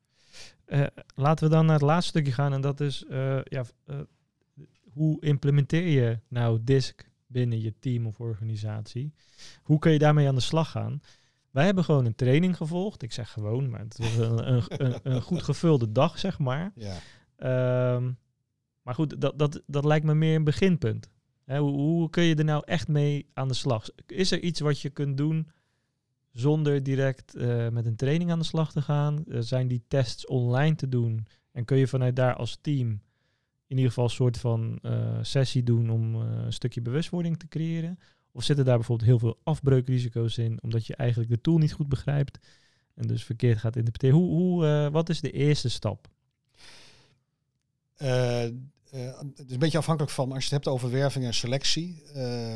[0.67, 3.65] Uh, laten we dan naar het laatste stukje gaan en dat is uh, ja,
[4.89, 9.13] hoe implementeer je nou DISC binnen je team of organisatie?
[9.63, 11.01] Hoe kun je daarmee aan de slag gaan?
[11.51, 13.01] Wij hebben gewoon een training gevolgd.
[13.01, 16.73] Ik zeg gewoon, maar het was een, een, een, een goed gevulde dag, zeg maar.
[16.75, 17.93] Ja.
[17.95, 18.17] Um,
[18.81, 21.09] maar goed, dat, dat, dat lijkt me meer een beginpunt
[21.45, 23.89] hoe, kun je er nou echt mee aan de slag?
[24.07, 25.51] Is er iets wat je kunt doen
[26.31, 29.23] zonder direct uh, met een training aan de slag te gaan?
[29.27, 31.27] Uh, zijn die tests online te doen?
[31.51, 32.87] En kun je vanuit daar als team
[33.67, 37.99] in ieder geval een soort van uh, sessie doen om een stukje bewustwording te creëren?
[38.31, 41.89] Of zitten daar bijvoorbeeld heel veel afbreukrisico's in, omdat je eigenlijk de tool niet goed
[41.89, 42.39] begrijpt
[42.93, 44.15] en dus verkeerd gaat interpreteren?
[44.15, 46.07] Hoe, hoe, wat is de eerste stap?
[48.95, 52.03] Uh, het is een beetje afhankelijk van, als je het hebt over werving en selectie,
[52.15, 52.55] uh,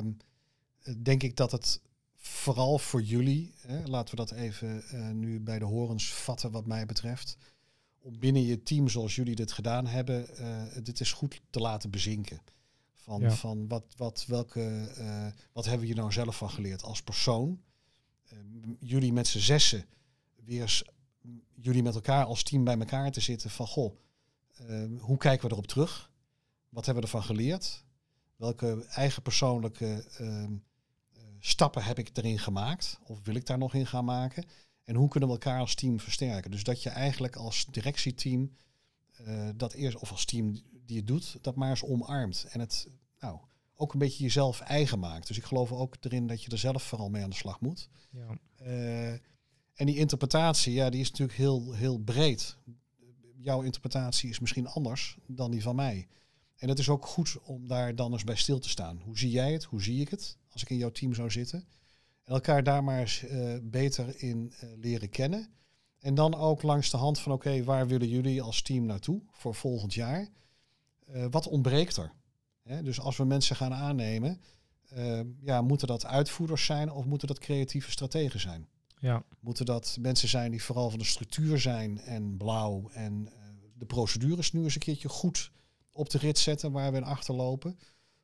[0.98, 1.82] denk ik dat het
[2.16, 6.66] vooral voor jullie, hè, laten we dat even uh, nu bij de horens vatten wat
[6.66, 7.38] mij betreft,
[8.00, 10.28] om binnen je team zoals jullie dit gedaan hebben,
[10.84, 12.42] dit is goed te laten bezinken.
[12.94, 13.32] Van, ja.
[13.32, 14.92] van wat, wat, welke,
[15.54, 17.62] wat hebben we hier nou zelf van geleerd als persoon?
[18.80, 19.86] jullie met z'n zessen,
[20.36, 20.84] weer eens,
[21.56, 23.96] jullie met elkaar als team bij elkaar te zitten van, goh,
[25.00, 26.09] hoe kijken we erop terug?
[26.70, 27.86] Wat hebben we ervan geleerd?
[28.36, 30.46] Welke eigen persoonlijke uh,
[31.40, 33.00] stappen heb ik erin gemaakt?
[33.04, 34.46] Of wil ik daar nog in gaan maken?
[34.84, 36.52] En hoe kunnen we elkaar als team versterken?
[36.52, 38.52] Dus dat je eigenlijk als directieteam
[39.28, 42.46] uh, dat eerst, of als team die het doet, dat maar eens omarmt.
[42.50, 42.88] En het
[43.20, 43.40] nou,
[43.76, 45.28] ook een beetje jezelf eigen maakt.
[45.28, 47.90] Dus ik geloof ook erin dat je er zelf vooral mee aan de slag moet.
[48.12, 48.38] Ja.
[48.62, 49.12] Uh,
[49.74, 52.58] en die interpretatie, ja, die is natuurlijk heel, heel breed.
[53.38, 56.08] Jouw interpretatie is misschien anders dan die van mij.
[56.60, 59.02] En het is ook goed om daar dan eens bij stil te staan.
[59.04, 59.64] Hoe zie jij het?
[59.64, 60.38] Hoe zie ik het?
[60.50, 61.68] Als ik in jouw team zou zitten.
[62.24, 65.50] En elkaar daar maar eens uh, beter in uh, leren kennen.
[66.00, 69.22] En dan ook langs de hand van oké, okay, waar willen jullie als team naartoe
[69.32, 70.30] voor volgend jaar?
[71.10, 72.12] Uh, wat ontbreekt er?
[72.64, 72.84] Hè?
[72.84, 74.42] Dus als we mensen gaan aannemen,
[75.42, 78.68] ja, moeten dat uitvoerders zijn of moeten dat creatieve strategen zijn?
[78.98, 79.24] Ja.
[79.40, 83.30] Moeten dat mensen zijn die vooral van de structuur zijn en blauw en
[83.78, 85.52] de procedures nu eens een keertje goed
[86.00, 87.80] op de rit zetten waar we in achterlopen?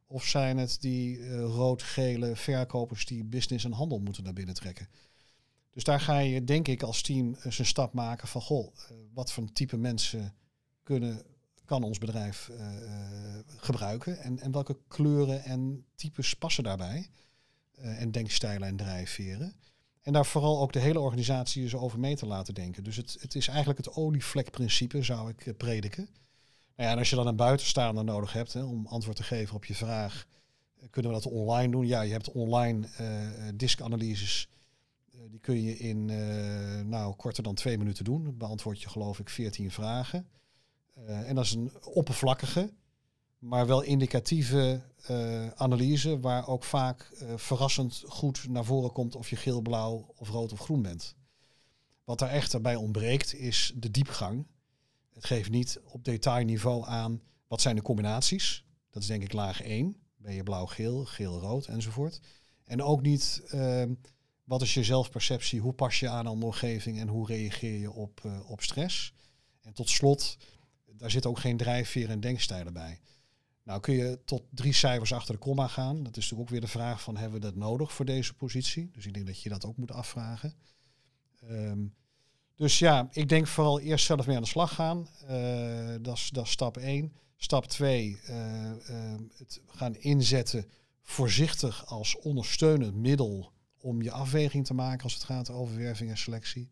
[0.07, 4.89] Of zijn het die uh, rood-gele verkopers die business en handel moeten naar binnen trekken?
[5.71, 8.97] Dus daar ga je, denk ik, als team eens een stap maken van, goh, uh,
[9.13, 10.35] wat voor type mensen
[10.83, 11.23] kunnen,
[11.65, 12.51] kan ons bedrijf
[13.57, 14.19] gebruiken?
[14.19, 17.09] En, en welke kleuren en types passen daarbij?
[17.75, 19.55] en denkstijlen en drijfveren.
[20.01, 22.83] En daar vooral ook de hele organisatie dus over mee te laten denken.
[22.83, 26.09] Dus het, het is eigenlijk het olievlekprincipe, zou ik prediken.
[26.75, 29.55] Nou ja, en als je dan een buitenstaander nodig hebt hè, om antwoord te geven
[29.55, 30.27] op je vraag,
[30.75, 31.87] eh, kunnen we dat online doen?
[31.87, 34.49] Ja, je hebt online uh, diskanalyses.
[35.29, 36.05] Die kun je in
[36.89, 38.37] nou, korter dan twee minuten doen.
[38.37, 40.27] Beantwoord je geloof ik 14 vragen.
[41.05, 42.73] en dat is een oppervlakkige,
[43.39, 44.81] maar wel indicatieve
[45.55, 50.51] analyse, waar ook vaak verrassend goed naar voren komt of je geel, blauw of rood
[50.51, 51.15] of groen bent.
[52.03, 54.45] Wat er echter bij ontbreekt is de diepgang.
[55.15, 58.65] Het geeft niet op detailniveau aan wat zijn de combinaties.
[58.89, 59.95] Dat is denk ik laag 1.
[60.17, 62.19] Ben je blauw-geel, geel-rood enzovoort.
[62.63, 63.93] En ook niet ehm,
[64.43, 67.91] wat is je zelfperceptie, hoe pas je aan aan de omgeving en hoe reageer je
[67.91, 69.13] op, uh, op stress.
[69.61, 70.37] En tot slot,
[70.85, 72.99] daar zit ook geen drijfveer en denkstijlen bij.
[73.63, 75.95] Nou kun je tot drie cijfers achter de komma gaan.
[76.03, 78.89] Dat is natuurlijk ook weer de vraag van hebben we dat nodig voor deze positie.
[78.91, 80.53] Dus ik denk dat je dat ook moet afvragen.
[81.43, 81.95] Um,
[82.55, 85.07] dus ja, ik denk vooral eerst zelf mee aan de slag gaan.
[85.29, 87.13] Uh, dat is stap 1.
[87.37, 88.35] Stap 2, uh,
[88.89, 90.69] uh, het gaan inzetten
[91.01, 96.17] voorzichtig als ondersteunend middel om je afweging te maken als het gaat over werving en
[96.17, 96.69] selectie.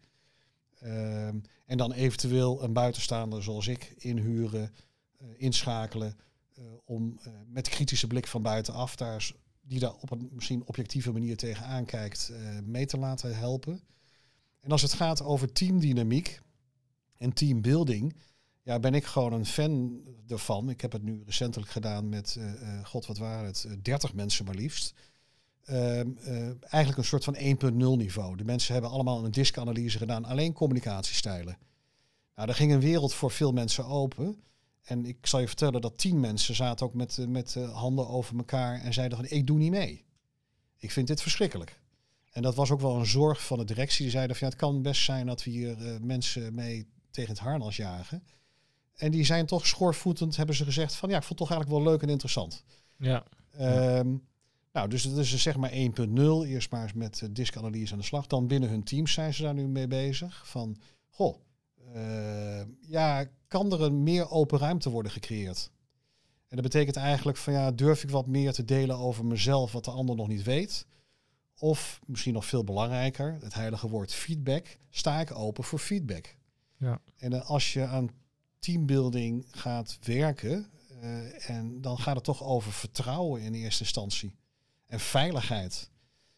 [0.79, 4.73] Ehm, en dan eventueel een buitenstaander zoals ik inhuren,
[5.21, 6.17] uh, inschakelen
[6.85, 9.31] om met kritische blik van buitenaf, daar,
[9.61, 12.31] die daar op een misschien objectieve manier tegenaan kijkt,
[12.63, 13.81] mee te laten helpen.
[14.63, 16.41] En als het gaat over teamdynamiek
[17.17, 18.15] en teambuilding,
[18.61, 20.69] ja, ben ik gewoon een fan ervan.
[20.69, 24.15] Ik heb het nu recentelijk gedaan met, uh, uh, god wat waren het, 30 eh,
[24.15, 24.93] mensen maar liefst.
[25.63, 26.09] Ehm,
[26.59, 28.35] eigenlijk een soort van 1.0 niveau.
[28.35, 31.57] De mensen hebben allemaal een diskanalyse gedaan, alleen communicatiestijlen.
[32.35, 34.43] Nou, daar ging een wereld voor veel mensen open.
[34.83, 38.81] En ik zal je vertellen dat tien mensen zaten ook met, met handen over elkaar
[38.81, 40.05] en zeiden van ik doe niet mee.
[40.77, 41.81] Ik vind dit verschrikkelijk.
[42.33, 44.01] En dat was ook wel een zorg van de directie.
[44.01, 47.31] Die zeiden van ja, het kan best zijn dat we hier uh, mensen mee tegen
[47.31, 48.23] het harnas jagen.
[48.95, 51.83] En die zijn toch schoorvoetend, hebben ze gezegd van ja, ik vond het toch eigenlijk
[51.83, 52.63] wel leuk en interessant.
[52.97, 53.23] Ja.
[53.97, 54.23] Um,
[54.71, 55.75] nou, dus het is zeg maar 1.0.
[56.45, 58.27] Eerst maar eens met uh, diskanalyse aan de slag.
[58.27, 60.47] Dan binnen hun teams zijn ze daar nu mee bezig.
[60.47, 60.77] Van,
[61.09, 61.37] goh,
[61.95, 65.71] uh, ja, kan er een meer open ruimte worden gecreëerd?
[66.47, 69.85] En dat betekent eigenlijk van ja, durf ik wat meer te delen over mezelf wat
[69.85, 70.85] de ander nog niet weet?
[71.63, 76.35] Of misschien nog veel belangrijker, het heilige woord feedback, sta ik open voor feedback.
[76.77, 77.01] Ja.
[77.17, 78.09] En als je aan
[78.59, 84.35] teambuilding gaat werken, uh, en dan gaat het toch over vertrouwen in eerste instantie.
[84.87, 85.89] En veiligheid.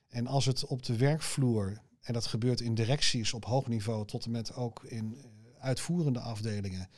[0.07, 4.25] En als het op de werkvloer, en dat gebeurt in directies op hoog niveau tot
[4.25, 5.23] en met ook in uh,
[5.59, 6.89] uitvoerende afdelingen,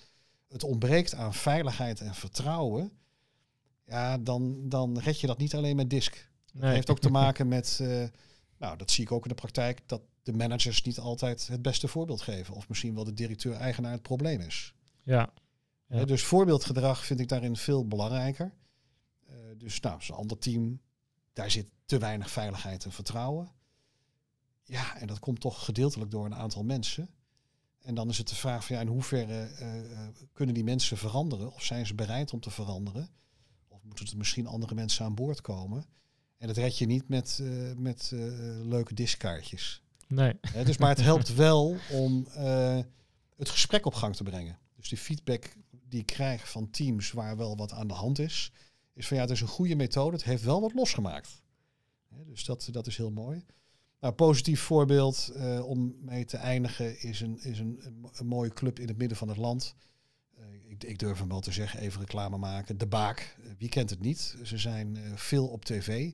[0.47, 2.91] het ontbreekt aan veiligheid en vertrouwen,
[3.85, 6.35] ja, dan, dan red je dat niet alleen met disk.
[6.59, 6.73] Nee.
[6.73, 8.03] heeft ook te maken met, uh,
[8.57, 11.87] nou dat zie ik ook in de praktijk, dat de managers niet altijd het beste
[11.87, 12.55] voorbeeld geven.
[12.55, 14.73] Of misschien wel de directeur-eigenaar het probleem is.
[15.03, 15.33] Ja.
[15.87, 16.05] ja.
[16.05, 18.53] dus voorbeeldgedrag vind ik daarin veel belangrijker.
[19.29, 20.81] Uh, dus nou, zo'n ander team,
[21.33, 23.51] daar zit te weinig veiligheid en vertrouwen.
[24.63, 27.09] Ja, en dat komt toch gedeeltelijk door een aantal mensen.
[27.79, 31.53] En dan is het de vraag van ja, in hoeverre uh, kunnen die mensen veranderen?
[31.53, 33.09] Of zijn ze bereid om te veranderen?
[33.67, 35.85] Of moeten er misschien andere mensen aan boord komen?
[36.37, 38.21] En dat red je niet met, uh, met uh,
[38.65, 39.81] leuke diskaartjes.
[40.07, 40.33] Nee.
[40.41, 42.79] He, dus, maar het helpt wel om uh,
[43.37, 44.57] het gesprek op gang te brengen.
[44.75, 48.51] Dus die feedback die ik krijg van teams waar wel wat aan de hand is,
[48.93, 50.15] is van ja, het is een goede methode.
[50.15, 51.41] Het heeft wel wat losgemaakt.
[52.07, 53.45] He, dus dat, dat is heel mooi.
[53.99, 55.31] Nou, positief voorbeeld
[55.61, 57.81] om mee te eindigen is, een, is een,
[58.13, 59.75] een, mooie club in het midden van het land.
[60.67, 62.77] Ik, ik, durf hem wel te zeggen, even reclame maken.
[62.77, 64.35] De Baak, wie kent het niet?
[64.43, 66.11] Ze zijn veel op tv.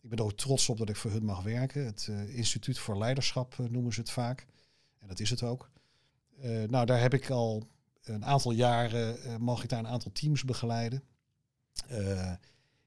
[0.00, 1.84] Ik ben er ook trots op dat ik voor hun mag werken.
[1.84, 4.46] Het Instituut voor Leiderschap noemen ze het vaak.
[4.98, 5.70] En dat is het ook.
[6.66, 7.68] Nou, daar heb ik al
[8.02, 11.02] een aantal jaren, mag ik daar een aantal teams begeleiden.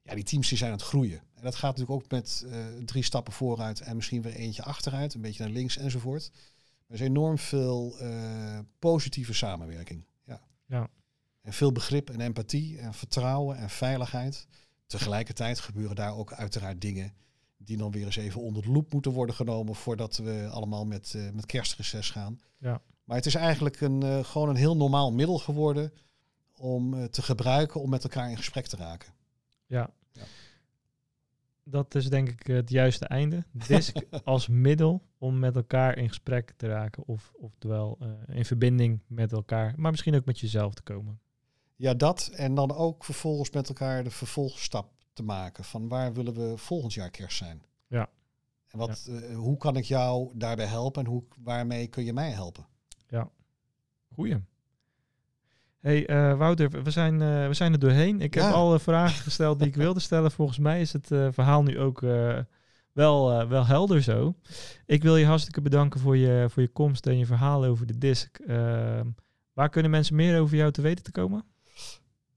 [0.04, 1.22] ja, die teams die zijn aan het groeien.
[1.34, 2.46] En dat gaat natuurlijk ook met
[2.86, 6.32] drie stappen vooruit en misschien weer eentje achteruit, een beetje naar links enzovoort.
[6.88, 7.96] Er is enorm veel
[8.80, 10.06] positieve samenwerking.
[10.70, 10.88] Ja.
[11.42, 14.48] En veel begrip en empathie en vertrouwen en veiligheid.
[14.86, 17.14] Tegelijkertijd gebeuren daar ook uiteraard dingen
[17.58, 21.14] die dan weer eens even onder de loep moeten worden genomen voordat we allemaal met,
[21.16, 22.40] uh, met kerstreces gaan.
[22.58, 22.82] Ja.
[23.04, 25.94] Maar het is eigenlijk een, uh, gewoon een heel normaal middel geworden
[26.56, 29.14] om uh, te gebruiken om met elkaar in gesprek te raken.
[29.66, 29.90] Ja.
[30.12, 30.24] ja.
[31.70, 33.46] Dat is denk ik het juiste einde.
[33.52, 37.98] DISC als middel om met elkaar in gesprek te raken of oftewel
[38.28, 41.20] in verbinding met elkaar, maar misschien ook met jezelf te komen.
[41.76, 42.32] Ja, dat.
[42.34, 45.64] En dan ook vervolgens met elkaar de vervolgstap te maken.
[45.64, 47.62] Van waar willen we volgend jaar kerst zijn?
[47.88, 48.10] Ja.
[48.68, 49.14] En wat, ja.
[49.14, 52.68] Uh, hoe kan ik jou daarbij helpen en hoe, waarmee kun je mij helpen?
[53.08, 53.30] Ja,
[54.14, 54.38] goeie.
[55.80, 58.22] Hey uh, Wouter, we zijn, uh, we zijn er doorheen.
[58.22, 58.46] Ik ja.
[58.46, 60.32] heb alle vragen gesteld die ik wilde stellen.
[60.32, 62.00] Volgens mij is het verhaal nu ook
[62.94, 64.36] wel, wel helder zo.
[64.86, 67.98] Ik wil je hartstikke bedanken voor je, voor je komst en je verhaal over de
[67.98, 68.40] disc.
[68.40, 69.08] Ehm,
[69.60, 71.44] Waar kunnen mensen meer over jou te weten te komen?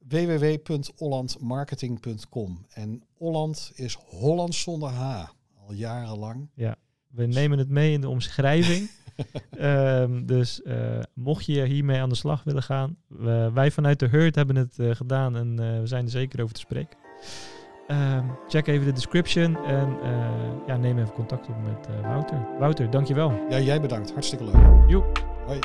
[0.09, 2.67] www.hollandmarketing.com.
[2.69, 5.29] En Holland is Holland zonder H,
[5.67, 6.49] al jarenlang.
[6.55, 6.77] Ja,
[7.09, 8.91] we nemen het mee in de omschrijving.
[9.59, 10.75] Ehm, dus uh,
[11.15, 12.97] mocht je hiermee aan de slag willen gaan,
[13.55, 16.55] wij vanuit de Hurt hebben het uh, gedaan en uh, we zijn er zeker over
[16.55, 16.99] te spreken.
[17.89, 19.97] Um, check even de description en
[20.67, 22.47] ja, neem even contact op met Wouter.
[22.59, 23.33] Wouter, dankjewel.
[23.49, 24.13] Ja, jij bedankt.
[24.13, 24.89] Hartstikke leuk.
[24.89, 25.27] Joep.
[25.47, 25.59] Hoi.